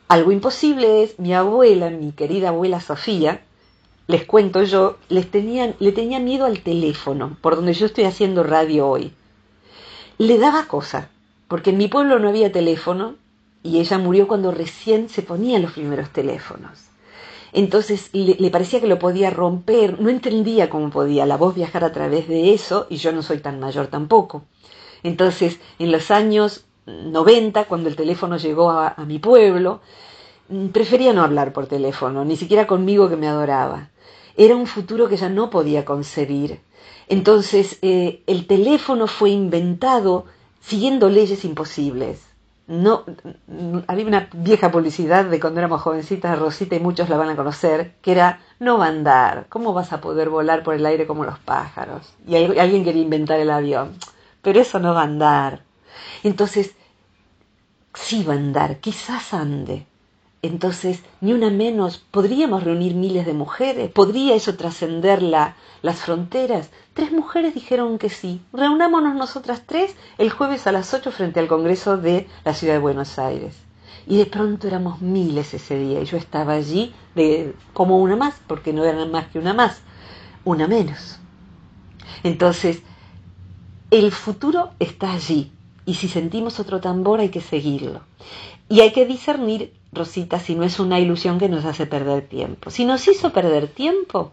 Algo 0.08 0.32
imposible 0.32 1.04
es, 1.04 1.18
mi 1.20 1.34
abuela, 1.34 1.90
mi 1.90 2.12
querida 2.12 2.50
abuela 2.50 2.82
Sofía, 2.82 3.42
les 4.08 4.26
cuento 4.26 4.64
yo, 4.64 4.98
les 5.10 5.32
tenía, 5.32 5.74
le 5.80 5.92
tenía 5.94 6.20
miedo 6.20 6.46
al 6.46 6.62
teléfono, 6.62 7.38
por 7.42 7.56
donde 7.56 7.74
yo 7.74 7.86
estoy 7.86 8.04
haciendo 8.04 8.44
radio 8.44 8.88
hoy. 8.88 9.14
Le 10.18 10.38
daba 10.38 10.66
cosa, 10.66 11.10
porque 11.48 11.70
en 11.70 11.78
mi 11.78 11.88
pueblo 11.88 12.20
no 12.20 12.30
había 12.30 12.52
teléfono 12.52 13.16
y 13.64 13.80
ella 13.80 13.98
murió 13.98 14.28
cuando 14.28 14.52
recién 14.52 15.10
se 15.10 15.22
ponían 15.22 15.62
los 15.62 15.72
primeros 15.72 16.10
teléfonos. 16.10 16.91
Entonces 17.54 18.10
le, 18.14 18.50
parecía 18.50 18.80
que 18.80 18.88
lo 18.88 19.00
podía 19.00 19.30
romper, 19.30 20.00
no 20.00 20.10
entendía 20.10 20.70
cómo 20.70 20.90
podía 20.90 21.26
la 21.26 21.38
voz 21.38 21.56
viajar 21.56 21.84
a 21.84 21.92
través 21.92 22.28
de 22.28 22.54
eso 22.54 22.88
y 22.90 22.98
yo 22.98 23.12
no 23.12 23.24
soy 23.24 23.40
tan 23.40 23.60
mayor 23.60 23.88
tampoco. 23.88 24.44
Entonces, 25.04 25.60
en 25.80 25.92
los 25.92 26.12
años 26.12 26.66
90, 26.86 27.66
cuando 27.66 27.90
el 27.90 27.96
teléfono 27.96 28.38
llegó 28.38 28.70
a, 28.72 28.96
mi 29.06 29.20
pueblo, 29.20 29.82
mm, 30.50 30.68
prefería 30.68 31.14
no 31.14 31.24
hablar 31.24 31.52
por 31.54 31.68
teléfono, 31.68 32.24
ni 32.24 32.38
siquiera 32.38 32.68
conmigo 32.68 33.10
que 33.10 33.18
me 33.18 33.28
adoraba. 33.28 33.90
Era 34.38 34.56
un 34.56 34.68
futuro 34.68 35.10
que 35.10 35.18
ya 35.18 35.30
no 35.30 35.50
podía 35.50 35.84
concebir. 35.84 36.62
Entonces, 37.10 37.78
eh, 37.82 38.24
el 38.28 38.48
teléfono 38.48 39.08
fue 39.08 39.32
inventado 39.32 40.26
siguiendo 40.62 41.10
leyes 41.10 41.44
imposibles 41.44 42.31
no 42.68 43.04
había 43.88 44.06
una 44.06 44.30
vieja 44.34 44.72
publicidad 44.72 45.26
de 45.26 45.40
cuando 45.40 45.60
éramos 45.60 45.82
jovencitas, 45.82 46.40
Rosita 46.40 46.76
y 46.76 46.80
muchos 46.80 47.10
la 47.10 47.18
van 47.18 47.30
a 47.30 47.36
conocer, 47.36 47.96
que 48.02 48.12
era 48.12 48.40
no 48.60 48.78
va 48.78 48.86
a 48.86 48.90
andar, 48.90 49.48
¿cómo 49.50 49.74
vas 49.74 49.92
a 49.92 50.02
poder 50.02 50.30
volar 50.30 50.64
por 50.64 50.76
el 50.76 50.86
aire 50.86 51.08
como 51.08 51.26
los 51.26 51.40
pájaros? 51.40 52.14
Y 52.28 52.36
alguien 52.36 52.84
quería 52.84 53.02
inventar 53.02 53.40
el 53.40 53.50
avión, 53.50 53.98
pero 54.42 54.62
eso 54.62 54.80
no 54.80 54.94
va 54.94 55.02
a 55.02 55.06
andar. 55.06 55.64
Entonces, 56.24 56.76
sí 57.94 58.24
va 58.24 58.34
a 58.34 58.38
andar, 58.38 58.80
quizás 58.80 59.34
ande. 59.34 59.86
Entonces, 60.44 61.04
ni 61.22 61.34
una 61.34 61.52
menos, 61.52 62.00
¿podríamos 62.00 62.64
reunir 62.64 62.96
miles 62.96 63.28
de 63.28 63.34
mujeres? 63.34 63.92
¿Podría 63.92 64.34
eso 64.34 64.56
trascender 64.56 65.22
la, 65.22 65.56
las 65.84 66.00
fronteras? 66.00 66.72
Tres 66.94 67.12
mujeres 67.12 67.54
dijeron 67.54 68.00
que 68.00 68.10
sí. 68.10 68.42
Reunámonos 68.52 69.14
nosotras 69.16 69.64
tres 69.68 69.96
el 70.18 70.32
jueves 70.32 70.66
a 70.66 70.72
las 70.72 70.94
ocho 70.96 71.12
frente 71.12 71.40
al 71.40 71.48
Congreso 71.48 71.98
de 71.98 72.28
la 72.44 72.56
Ciudad 72.56 72.74
de 72.74 72.80
Buenos 72.80 73.20
Aires. 73.20 73.56
Y 74.08 74.18
de 74.18 74.26
pronto 74.26 74.68
éramos 74.68 75.00
miles 75.00 75.54
ese 75.54 75.78
día 75.78 76.02
y 76.02 76.06
yo 76.06 76.18
estaba 76.18 76.54
allí 76.54 76.92
de, 77.14 77.56
como 77.74 78.00
una 78.00 78.16
más, 78.16 78.34
porque 78.48 78.74
no 78.74 78.84
eran 78.84 79.12
más 79.12 79.28
que 79.28 79.38
una 79.38 79.54
más, 79.54 79.82
una 80.44 80.68
menos. 80.68 81.20
Entonces, 82.24 82.82
el 83.92 84.12
futuro 84.12 84.72
está 84.80 85.12
allí 85.12 85.52
y 85.86 85.96
si 85.96 86.08
sentimos 86.08 86.60
otro 86.60 86.82
tambor 86.82 87.20
hay 87.20 87.30
que 87.30 87.42
seguirlo. 87.42 88.02
Y 88.70 88.80
hay 88.80 88.92
que 88.92 89.06
discernir, 89.06 89.74
Rosita, 89.94 90.40
si 90.40 90.56
no 90.56 90.64
es 90.64 90.80
una 90.80 91.00
ilusión 91.00 91.38
que 91.38 91.50
nos 91.50 91.66
hace 91.66 91.86
perder 91.86 92.22
tiempo. 92.22 92.70
Si 92.70 92.86
nos 92.86 93.08
hizo 93.08 93.34
perder 93.34 93.68
tiempo, 93.68 94.32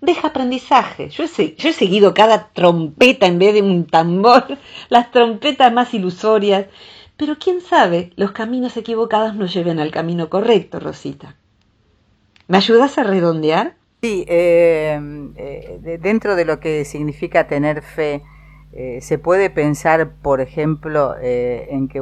deja 0.00 0.28
aprendizaje. 0.28 1.08
Yo 1.08 1.24
he, 1.24 1.54
yo 1.56 1.72
seguido 1.72 2.14
cada 2.14 2.48
trompeta 2.48 3.26
en 3.26 3.38
vez 3.38 3.54
de 3.54 3.62
un 3.62 3.86
tambor, 3.86 4.44
las 4.88 5.10
trompetas 5.10 5.72
más 5.72 5.94
ilusorias, 5.94 6.66
pero 7.16 7.38
quién 7.38 7.60
sabe, 7.60 8.12
los 8.16 8.32
caminos 8.32 8.76
equivocados 8.76 9.34
nos 9.34 9.52
lleven 9.52 9.80
al 9.80 9.90
camino 9.90 10.28
correcto, 10.28 10.78
Rosita. 10.78 11.36
¿Me 12.46 12.58
ayudas 12.58 12.96
a 12.98 13.02
redondear? 13.02 13.74
Sí, 14.00 14.24
eh, 14.28 15.00
eh, 15.36 15.98
dentro 16.00 16.36
de 16.36 16.44
lo 16.44 16.60
que 16.60 16.84
significa 16.84 17.48
tener 17.48 17.82
fe, 17.82 18.22
eh, 18.72 19.00
se 19.02 19.18
puede 19.18 19.50
pensar, 19.50 20.12
por 20.22 20.40
ejemplo, 20.40 21.16
en, 21.20 21.88
que, 21.88 22.00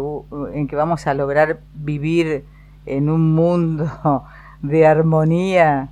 en 0.52 0.68
que 0.68 0.76
vamos 0.76 1.06
a 1.06 1.14
lograr 1.14 1.60
vivir 1.74 2.44
en 2.86 3.10
un 3.10 3.34
mundo 3.34 3.90
de 4.62 4.86
armonía 4.86 5.90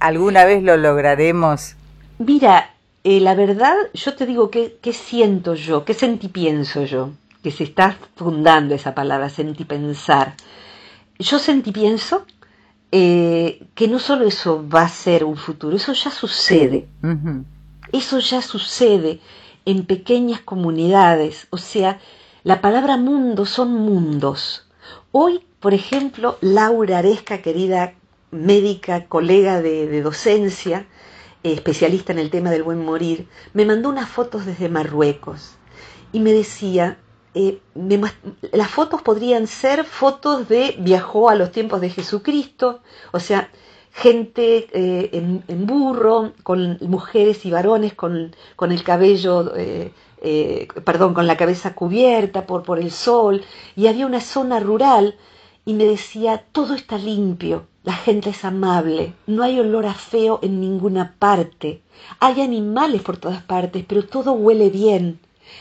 alguna 0.00 0.44
vez 0.44 0.62
lo 0.62 0.76
lograremos. 0.76 1.74
Mira, 2.18 2.70
eh, 3.02 3.20
la 3.20 3.34
verdad, 3.34 3.74
yo 3.92 4.14
te 4.14 4.26
digo 4.26 4.50
qué 4.50 4.92
siento 4.92 5.54
yo, 5.54 5.84
qué 5.84 5.94
sentí 5.94 6.28
pienso 6.28 6.84
yo, 6.84 7.10
que 7.42 7.50
se 7.50 7.64
está 7.64 7.96
fundando 8.16 8.74
esa 8.74 8.94
palabra, 8.94 9.28
sentí 9.28 9.64
pensar. 9.64 10.34
Yo 11.18 11.38
sentí 11.38 11.70
pienso 11.72 12.24
eh, 12.90 13.66
que 13.74 13.88
no 13.88 13.98
solo 13.98 14.26
eso 14.26 14.66
va 14.68 14.82
a 14.82 14.88
ser 14.88 15.24
un 15.24 15.36
futuro, 15.36 15.76
eso 15.76 15.92
ya 15.92 16.10
sucede. 16.10 16.86
Eso 17.92 18.18
ya 18.18 18.40
sucede 18.40 19.20
en 19.64 19.84
pequeñas 19.84 20.40
comunidades. 20.40 21.46
O 21.50 21.58
sea, 21.58 21.98
la 22.42 22.60
palabra 22.60 22.96
mundo 22.96 23.46
son 23.46 23.74
mundos. 23.74 24.66
Hoy, 25.12 25.40
por 25.64 25.72
ejemplo, 25.72 26.36
Laura 26.42 26.98
Aresca, 26.98 27.40
querida 27.40 27.94
médica, 28.30 29.06
colega 29.06 29.62
de, 29.62 30.02
docencia, 30.02 30.86
eh, 31.42 31.54
especialista 31.54 32.12
en 32.12 32.18
el 32.18 32.28
tema 32.28 32.50
del 32.50 32.62
buen 32.62 32.84
morir, 32.84 33.28
me 33.54 33.64
mandó 33.64 33.88
unas 33.88 34.10
fotos 34.10 34.44
desde 34.44 34.68
Marruecos 34.68 35.54
y 36.12 36.20
me 36.20 36.34
decía, 36.34 36.98
eh, 37.32 37.60
las 38.52 38.70
fotos 38.70 39.00
podrían 39.00 39.46
ser 39.46 39.86
fotos 39.86 40.50
de 40.50 40.76
viajó 40.80 41.30
a 41.30 41.34
los 41.34 41.50
tiempos 41.50 41.80
de 41.80 41.88
Jesucristo, 41.88 42.82
o 43.12 43.18
sea, 43.18 43.48
gente 43.90 44.68
eh, 44.70 45.08
en, 45.14 45.66
burro, 45.66 46.34
con 46.42 46.76
mujeres 46.82 47.46
y 47.46 47.50
varones 47.50 47.94
con, 47.94 48.34
el 48.60 48.82
cabello, 48.82 49.50
perdón, 50.84 51.14
con 51.14 51.26
la 51.26 51.38
cabeza 51.38 51.74
cubierta 51.74 52.44
por, 52.44 52.64
por 52.64 52.78
el 52.78 52.90
sol, 52.90 53.42
y 53.76 53.86
había 53.86 54.04
una 54.04 54.20
zona 54.20 54.60
rural 54.60 55.16
y 55.64 55.74
me 55.74 55.84
decía, 55.84 56.44
todo 56.52 56.74
está 56.74 56.98
limpio, 56.98 57.66
la 57.84 57.94
gente 57.94 58.30
es 58.30 58.44
amable, 58.44 59.14
no 59.26 59.42
hay 59.42 59.58
olor 59.60 59.86
a 59.86 59.94
feo 59.94 60.38
en 60.42 60.60
ninguna 60.60 61.14
parte. 61.18 61.82
Hay 62.20 62.40
animales 62.40 63.02
por 63.02 63.16
todas 63.16 63.42
partes, 63.42 63.84
pero 63.86 64.06
todo 64.06 64.32
huele 64.32 64.70
bien. 64.70 65.20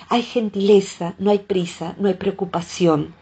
Hay 0.10 0.24
gentileza, 0.24 1.16
no 1.20 1.32
hay 1.32 1.40
prisa, 1.40 1.96
no 1.98 2.08
hay 2.08 2.16
preocupación. 2.16 3.14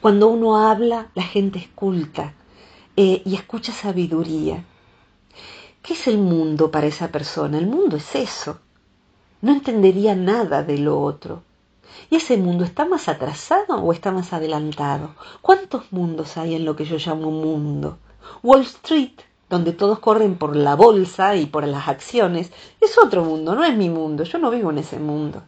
Cuando 0.00 0.28
uno 0.28 0.56
habla, 0.56 1.10
la 1.14 1.22
gente 1.22 1.58
esculta 1.58 2.34
eh, 2.96 3.22
y 3.24 3.34
escucha 3.34 3.72
sabiduría. 3.72 4.64
¿Qué 5.82 5.92
es 5.92 6.08
el 6.08 6.18
mundo 6.18 6.70
para 6.70 6.86
esa 6.86 7.08
persona? 7.08 7.58
El 7.58 7.66
mundo 7.66 7.96
es 7.96 8.14
eso. 8.14 8.60
No 9.42 9.52
entendería 9.52 10.14
nada 10.14 10.62
de 10.62 10.78
lo 10.78 11.00
otro. 11.00 11.42
¿Y 12.10 12.16
ese 12.16 12.36
mundo 12.36 12.64
está 12.64 12.84
más 12.84 13.08
atrasado 13.08 13.76
o 13.76 13.92
está 13.92 14.12
más 14.12 14.32
adelantado? 14.32 15.14
¿Cuántos 15.42 15.92
mundos 15.92 16.36
hay 16.36 16.54
en 16.54 16.64
lo 16.64 16.76
que 16.76 16.84
yo 16.84 16.96
llamo 16.98 17.30
mundo? 17.30 17.98
Wall 18.42 18.62
Street, 18.62 19.20
donde 19.48 19.72
todos 19.72 19.98
corren 19.98 20.36
por 20.36 20.56
la 20.56 20.74
bolsa 20.74 21.36
y 21.36 21.46
por 21.46 21.66
las 21.66 21.88
acciones, 21.88 22.52
es 22.80 22.98
otro 22.98 23.24
mundo, 23.24 23.54
no 23.54 23.64
es 23.64 23.76
mi 23.76 23.90
mundo, 23.90 24.24
yo 24.24 24.38
no 24.38 24.50
vivo 24.50 24.70
en 24.70 24.78
ese 24.78 24.98
mundo. 24.98 25.42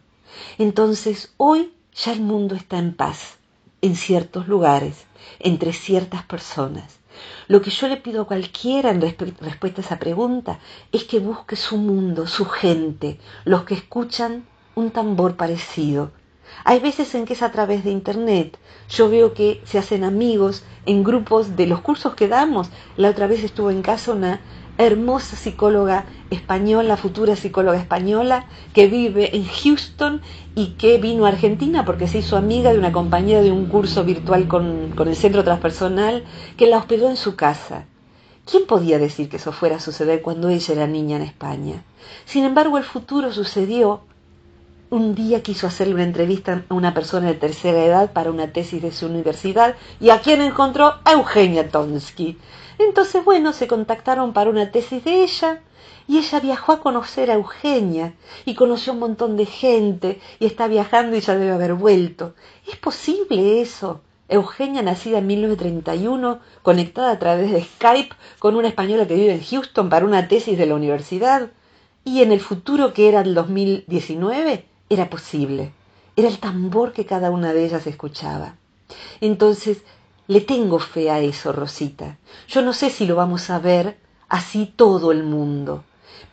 Entonces, 0.57 1.33
hoy 1.37 1.73
ya 1.93 2.13
el 2.13 2.21
mundo 2.21 2.55
está 2.55 2.77
en 2.77 2.93
paz, 2.93 3.37
en 3.81 3.95
ciertos 3.95 4.47
lugares, 4.47 5.05
entre 5.39 5.73
ciertas 5.73 6.23
personas. 6.23 6.99
Lo 7.47 7.61
que 7.61 7.71
yo 7.71 7.87
le 7.87 7.97
pido 7.97 8.21
a 8.21 8.27
cualquiera 8.27 8.91
en 8.91 9.01
respuesta 9.01 9.81
a 9.81 9.83
esa 9.83 9.99
pregunta 9.99 10.59
es 10.91 11.03
que 11.03 11.19
busque 11.19 11.55
su 11.55 11.77
mundo, 11.77 12.27
su 12.27 12.45
gente, 12.45 13.19
los 13.43 13.63
que 13.63 13.73
escuchan 13.73 14.45
un 14.75 14.91
tambor 14.91 15.35
parecido, 15.35 16.11
hay 16.63 16.79
veces 16.79 17.13
en 17.15 17.25
que 17.25 17.33
es 17.33 17.41
a 17.41 17.51
través 17.51 17.83
de 17.83 17.91
Internet. 17.91 18.57
Yo 18.89 19.09
veo 19.09 19.33
que 19.33 19.61
se 19.65 19.77
hacen 19.77 20.03
amigos 20.03 20.63
en 20.85 21.03
grupos 21.03 21.55
de 21.55 21.67
los 21.67 21.81
cursos 21.81 22.15
que 22.15 22.27
damos. 22.27 22.69
La 22.97 23.09
otra 23.09 23.27
vez 23.27 23.43
estuvo 23.43 23.71
en 23.71 23.81
casa 23.81 24.11
una 24.11 24.41
hermosa 24.79 25.35
psicóloga 25.35 26.05
española, 26.29 26.95
futura 26.95 27.35
psicóloga 27.35 27.77
española, 27.77 28.45
que 28.73 28.87
vive 28.87 29.35
en 29.35 29.45
Houston 29.45 30.21
y 30.55 30.75
que 30.77 30.97
vino 30.97 31.25
a 31.25 31.29
Argentina 31.29 31.83
porque 31.83 32.07
se 32.07 32.19
hizo 32.19 32.37
amiga 32.37 32.71
de 32.71 32.79
una 32.79 32.93
compañera 32.93 33.41
de 33.41 33.51
un 33.51 33.65
curso 33.65 34.05
virtual 34.05 34.47
con, 34.47 34.93
el 34.97 35.15
centro 35.15 35.43
transpersonal 35.43 36.23
que 36.55 36.65
la 36.65 36.77
hospedó 36.77 37.09
en 37.09 37.17
su 37.17 37.35
casa. 37.35 37.85
¿Quién 38.49 38.65
podía 38.65 38.99
decir 38.99 39.29
que 39.29 39.37
eso 39.37 39.51
fuera 39.51 39.75
a 39.75 39.79
suceder 39.81 40.21
cuando 40.21 40.49
ella 40.49 40.73
era 40.73 40.87
niña 40.87 41.17
en 41.17 41.23
España? 41.23 41.83
Sin 42.25 42.45
embargo, 42.45 42.77
el 42.77 42.83
futuro 42.85 43.33
sucedió 43.33 44.01
un 44.91 45.13
día 45.13 45.43
quiso 45.43 45.67
hacerle 45.67 45.93
una 45.93 46.03
entrevista 46.03 46.63
a 46.67 46.73
una 46.73 46.93
persona 46.93 47.27
de 47.27 47.35
tercera 47.35 47.83
edad 47.83 48.11
para 48.11 48.31
una 48.31 48.51
tesis 48.51 48.81
de 48.81 48.91
su 48.91 49.05
universidad 49.05 49.75
y 49.99 50.09
a 50.09 50.19
quien 50.21 50.41
encontró 50.41 50.95
a 51.05 51.11
Eugenia 51.13 51.69
Tonsky. 51.69 52.37
Entonces, 52.79 53.23
bueno, 53.23 53.53
se 53.53 53.67
contactaron 53.67 54.33
para 54.33 54.49
una 54.49 54.71
tesis 54.71 55.03
de 55.03 55.23
ella 55.23 55.61
y 56.07 56.17
ella 56.17 56.39
viajó 56.39 56.71
a 56.71 56.79
conocer 56.79 57.29
a 57.29 57.35
Eugenia 57.35 58.13
y 58.45 58.55
conoció 58.55 58.93
un 58.93 58.99
montón 58.99 59.37
de 59.37 59.45
gente 59.45 60.19
y 60.39 60.47
está 60.47 60.67
viajando 60.67 61.15
y 61.15 61.21
ya 61.21 61.35
debe 61.35 61.51
haber 61.51 61.75
vuelto. 61.75 62.33
¿Es 62.67 62.77
posible 62.77 63.61
eso? 63.61 64.01
Eugenia, 64.27 64.81
nacida 64.81 65.19
en 65.19 65.27
1931, 65.27 66.39
conectada 66.61 67.11
a 67.11 67.19
través 67.19 67.51
de 67.51 67.63
Skype 67.63 68.15
con 68.39 68.55
una 68.55 68.67
española 68.67 69.07
que 69.07 69.15
vive 69.15 69.33
en 69.33 69.43
Houston 69.43 69.89
para 69.89 70.05
una 70.05 70.27
tesis 70.27 70.57
de 70.57 70.65
la 70.65 70.75
universidad. 70.75 71.51
Y 72.05 72.21
en 72.21 72.31
el 72.31 72.39
futuro 72.39 72.93
que 72.93 73.09
era 73.09 73.21
el 73.21 73.35
2019, 73.35 74.65
era 74.89 75.09
posible. 75.09 75.71
Era 76.15 76.27
el 76.27 76.39
tambor 76.39 76.93
que 76.93 77.05
cada 77.05 77.31
una 77.31 77.53
de 77.53 77.65
ellas 77.65 77.87
escuchaba. 77.87 78.55
Entonces, 79.21 79.83
le 80.27 80.41
tengo 80.41 80.79
fe 80.79 81.09
a 81.09 81.19
eso, 81.19 81.53
Rosita. 81.53 82.17
Yo 82.47 82.61
no 82.61 82.73
sé 82.73 82.89
si 82.89 83.05
lo 83.05 83.15
vamos 83.15 83.49
a 83.49 83.59
ver 83.59 83.97
así 84.27 84.71
todo 84.75 85.11
el 85.11 85.23
mundo, 85.23 85.83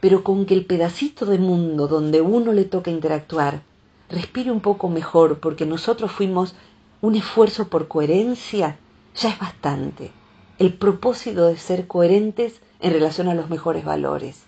pero 0.00 0.24
con 0.24 0.46
que 0.46 0.54
el 0.54 0.66
pedacito 0.66 1.26
de 1.26 1.38
mundo 1.38 1.86
donde 1.88 2.20
uno 2.20 2.52
le 2.52 2.64
toca 2.64 2.90
interactuar 2.90 3.62
respire 4.08 4.50
un 4.50 4.60
poco 4.60 4.88
mejor, 4.88 5.40
porque 5.40 5.66
nosotros 5.66 6.12
fuimos 6.12 6.54
un 7.00 7.16
esfuerzo 7.16 7.68
por 7.68 7.88
coherencia, 7.88 8.78
ya 9.14 9.28
es 9.30 9.38
bastante. 9.38 10.12
El 10.58 10.74
propósito 10.74 11.46
de 11.46 11.56
ser 11.56 11.86
coherentes 11.86 12.60
en 12.80 12.92
relación 12.92 13.28
a 13.28 13.34
los 13.34 13.50
mejores 13.50 13.84
valores. 13.84 14.45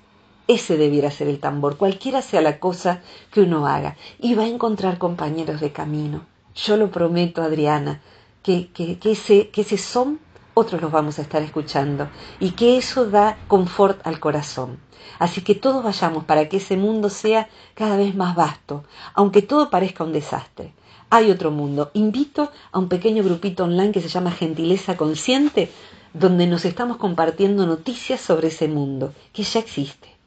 Ese 0.49 0.79
debiera 0.79 1.11
ser 1.11 1.29
el 1.29 1.41
tambor, 1.41 1.77
cualquiera 1.77 2.23
sea 2.23 2.41
la 2.41 2.59
cosa 2.59 3.03
que 3.31 3.43
uno 3.43 3.67
haga. 3.67 3.99
Y 4.19 4.35
va 4.35 4.45
a 4.45 4.49
encontrar 4.49 4.97
compañeros 4.97 5.61
de 5.61 5.73
camino. 5.73 6.25
Yo 6.55 6.79
lo 6.79 6.91
prometo, 6.91 7.43
Adriana, 7.43 8.01
que, 8.43 8.69
que, 8.73 8.99
que, 8.99 9.13
ese, 9.13 9.51
que 9.51 9.61
ese 9.61 9.77
son, 9.77 10.21
otros 10.55 10.81
los 10.81 10.91
vamos 10.91 11.19
a 11.19 11.23
estar 11.23 11.43
escuchando. 11.43 12.09
Y 12.41 12.53
que 12.53 12.79
eso 12.79 13.11
da 13.11 13.37
confort 13.47 14.01
al 14.07 14.21
corazón. 14.21 14.81
Así 15.19 15.43
que 15.43 15.55
todos 15.55 15.85
vayamos 15.85 16.25
para 16.25 16.49
que 16.49 16.57
ese 16.57 16.79
mundo 16.79 17.11
sea 17.11 17.51
cada 17.75 17.99
vez 17.99 18.15
más 18.15 18.35
vasto, 18.35 18.85
aunque 19.13 19.43
todo 19.43 19.69
parezca 19.69 20.03
un 20.05 20.15
desastre. 20.15 20.73
Hay 21.11 21.31
otro 21.31 21.51
mundo. 21.51 21.91
Invito 21.93 22.51
a 22.73 22.79
un 22.79 22.89
pequeño 22.89 23.23
grupito 23.23 23.65
online 23.65 23.93
que 23.93 24.01
se 24.01 24.09
llama 24.09 24.31
Gentileza 24.31 24.97
Consciente, 24.97 25.71
donde 26.15 26.47
nos 26.47 26.65
estamos 26.65 26.97
compartiendo 26.97 27.67
noticias 27.67 28.23
sobre 28.23 28.49
ese 28.49 28.67
mundo, 28.67 29.13
que 29.35 29.43
ya 29.43 29.61
existe. 29.61 30.18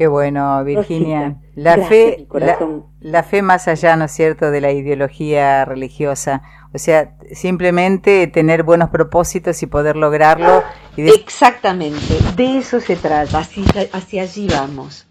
Qué 0.00 0.06
bueno, 0.06 0.64
Virginia. 0.64 1.36
la 1.54 1.76
fe, 1.76 2.26
la, 3.00 3.22
fe 3.22 3.42
más 3.42 3.68
allá, 3.68 3.96
¿no 3.96 4.06
es 4.06 4.12
cierto?, 4.12 4.50
de 4.50 4.62
la 4.62 4.72
ideología 4.72 5.66
religiosa. 5.66 6.40
O 6.72 6.78
sea, 6.78 7.18
simplemente 7.34 8.26
tener 8.26 8.62
buenos 8.62 8.88
propósitos 8.88 9.62
y 9.62 9.66
poder 9.66 9.96
lograrlo. 9.96 10.62
Exactamente, 10.96 12.16
de 12.34 12.56
eso 12.56 12.80
se 12.80 12.96
trata, 12.96 13.40
hacia 13.92 14.22
allí 14.22 14.48
vamos. 14.48 15.06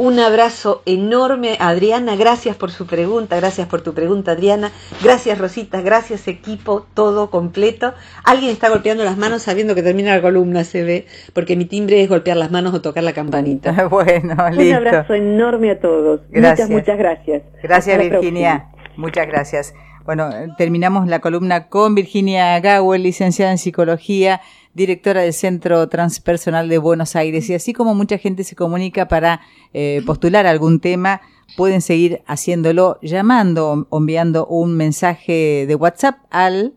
Un 0.00 0.18
abrazo 0.18 0.80
enorme, 0.86 1.58
Adriana. 1.60 2.16
Gracias 2.16 2.56
por 2.56 2.70
su 2.70 2.86
pregunta, 2.86 3.36
gracias 3.36 3.68
por 3.68 3.82
tu 3.82 3.92
pregunta, 3.92 4.32
Adriana. 4.32 4.72
Gracias, 5.02 5.36
Rosita. 5.36 5.82
Gracias, 5.82 6.26
equipo, 6.26 6.86
todo 6.94 7.28
completo. 7.28 7.92
Alguien 8.24 8.50
está 8.50 8.70
golpeando 8.70 9.04
las 9.04 9.18
manos 9.18 9.42
sabiendo 9.42 9.74
que 9.74 9.82
termina 9.82 10.16
la 10.16 10.22
columna, 10.22 10.64
se 10.64 10.84
ve, 10.84 11.06
porque 11.34 11.54
mi 11.54 11.66
timbre 11.66 12.02
es 12.02 12.08
golpear 12.08 12.38
las 12.38 12.50
manos 12.50 12.72
o 12.72 12.80
tocar 12.80 13.04
la 13.04 13.12
campanita. 13.12 13.88
bueno, 13.90 14.48
listo. 14.48 14.62
Un 14.62 14.72
abrazo 14.72 15.12
enorme 15.12 15.72
a 15.72 15.80
todos. 15.80 16.22
Muchas, 16.32 16.70
muchas 16.70 16.96
gracias. 16.96 17.42
Gracias, 17.62 17.98
Virginia. 17.98 18.70
Muchas 18.96 19.26
gracias. 19.26 19.74
Bueno, 20.06 20.30
terminamos 20.56 21.08
la 21.08 21.18
columna 21.18 21.68
con 21.68 21.94
Virginia 21.94 22.58
Gawel, 22.60 23.02
licenciada 23.02 23.52
en 23.52 23.58
psicología 23.58 24.40
directora 24.74 25.22
del 25.22 25.32
Centro 25.32 25.88
Transpersonal 25.88 26.68
de 26.68 26.78
Buenos 26.78 27.16
Aires. 27.16 27.48
Y 27.50 27.54
así 27.54 27.72
como 27.72 27.94
mucha 27.94 28.18
gente 28.18 28.44
se 28.44 28.54
comunica 28.56 29.08
para 29.08 29.40
eh, 29.72 30.02
postular 30.06 30.46
algún 30.46 30.80
tema, 30.80 31.22
pueden 31.56 31.80
seguir 31.80 32.22
haciéndolo 32.26 32.98
llamando 33.02 33.86
o 33.88 33.98
enviando 33.98 34.46
un 34.46 34.76
mensaje 34.76 35.64
de 35.66 35.74
WhatsApp 35.74 36.18
al 36.30 36.74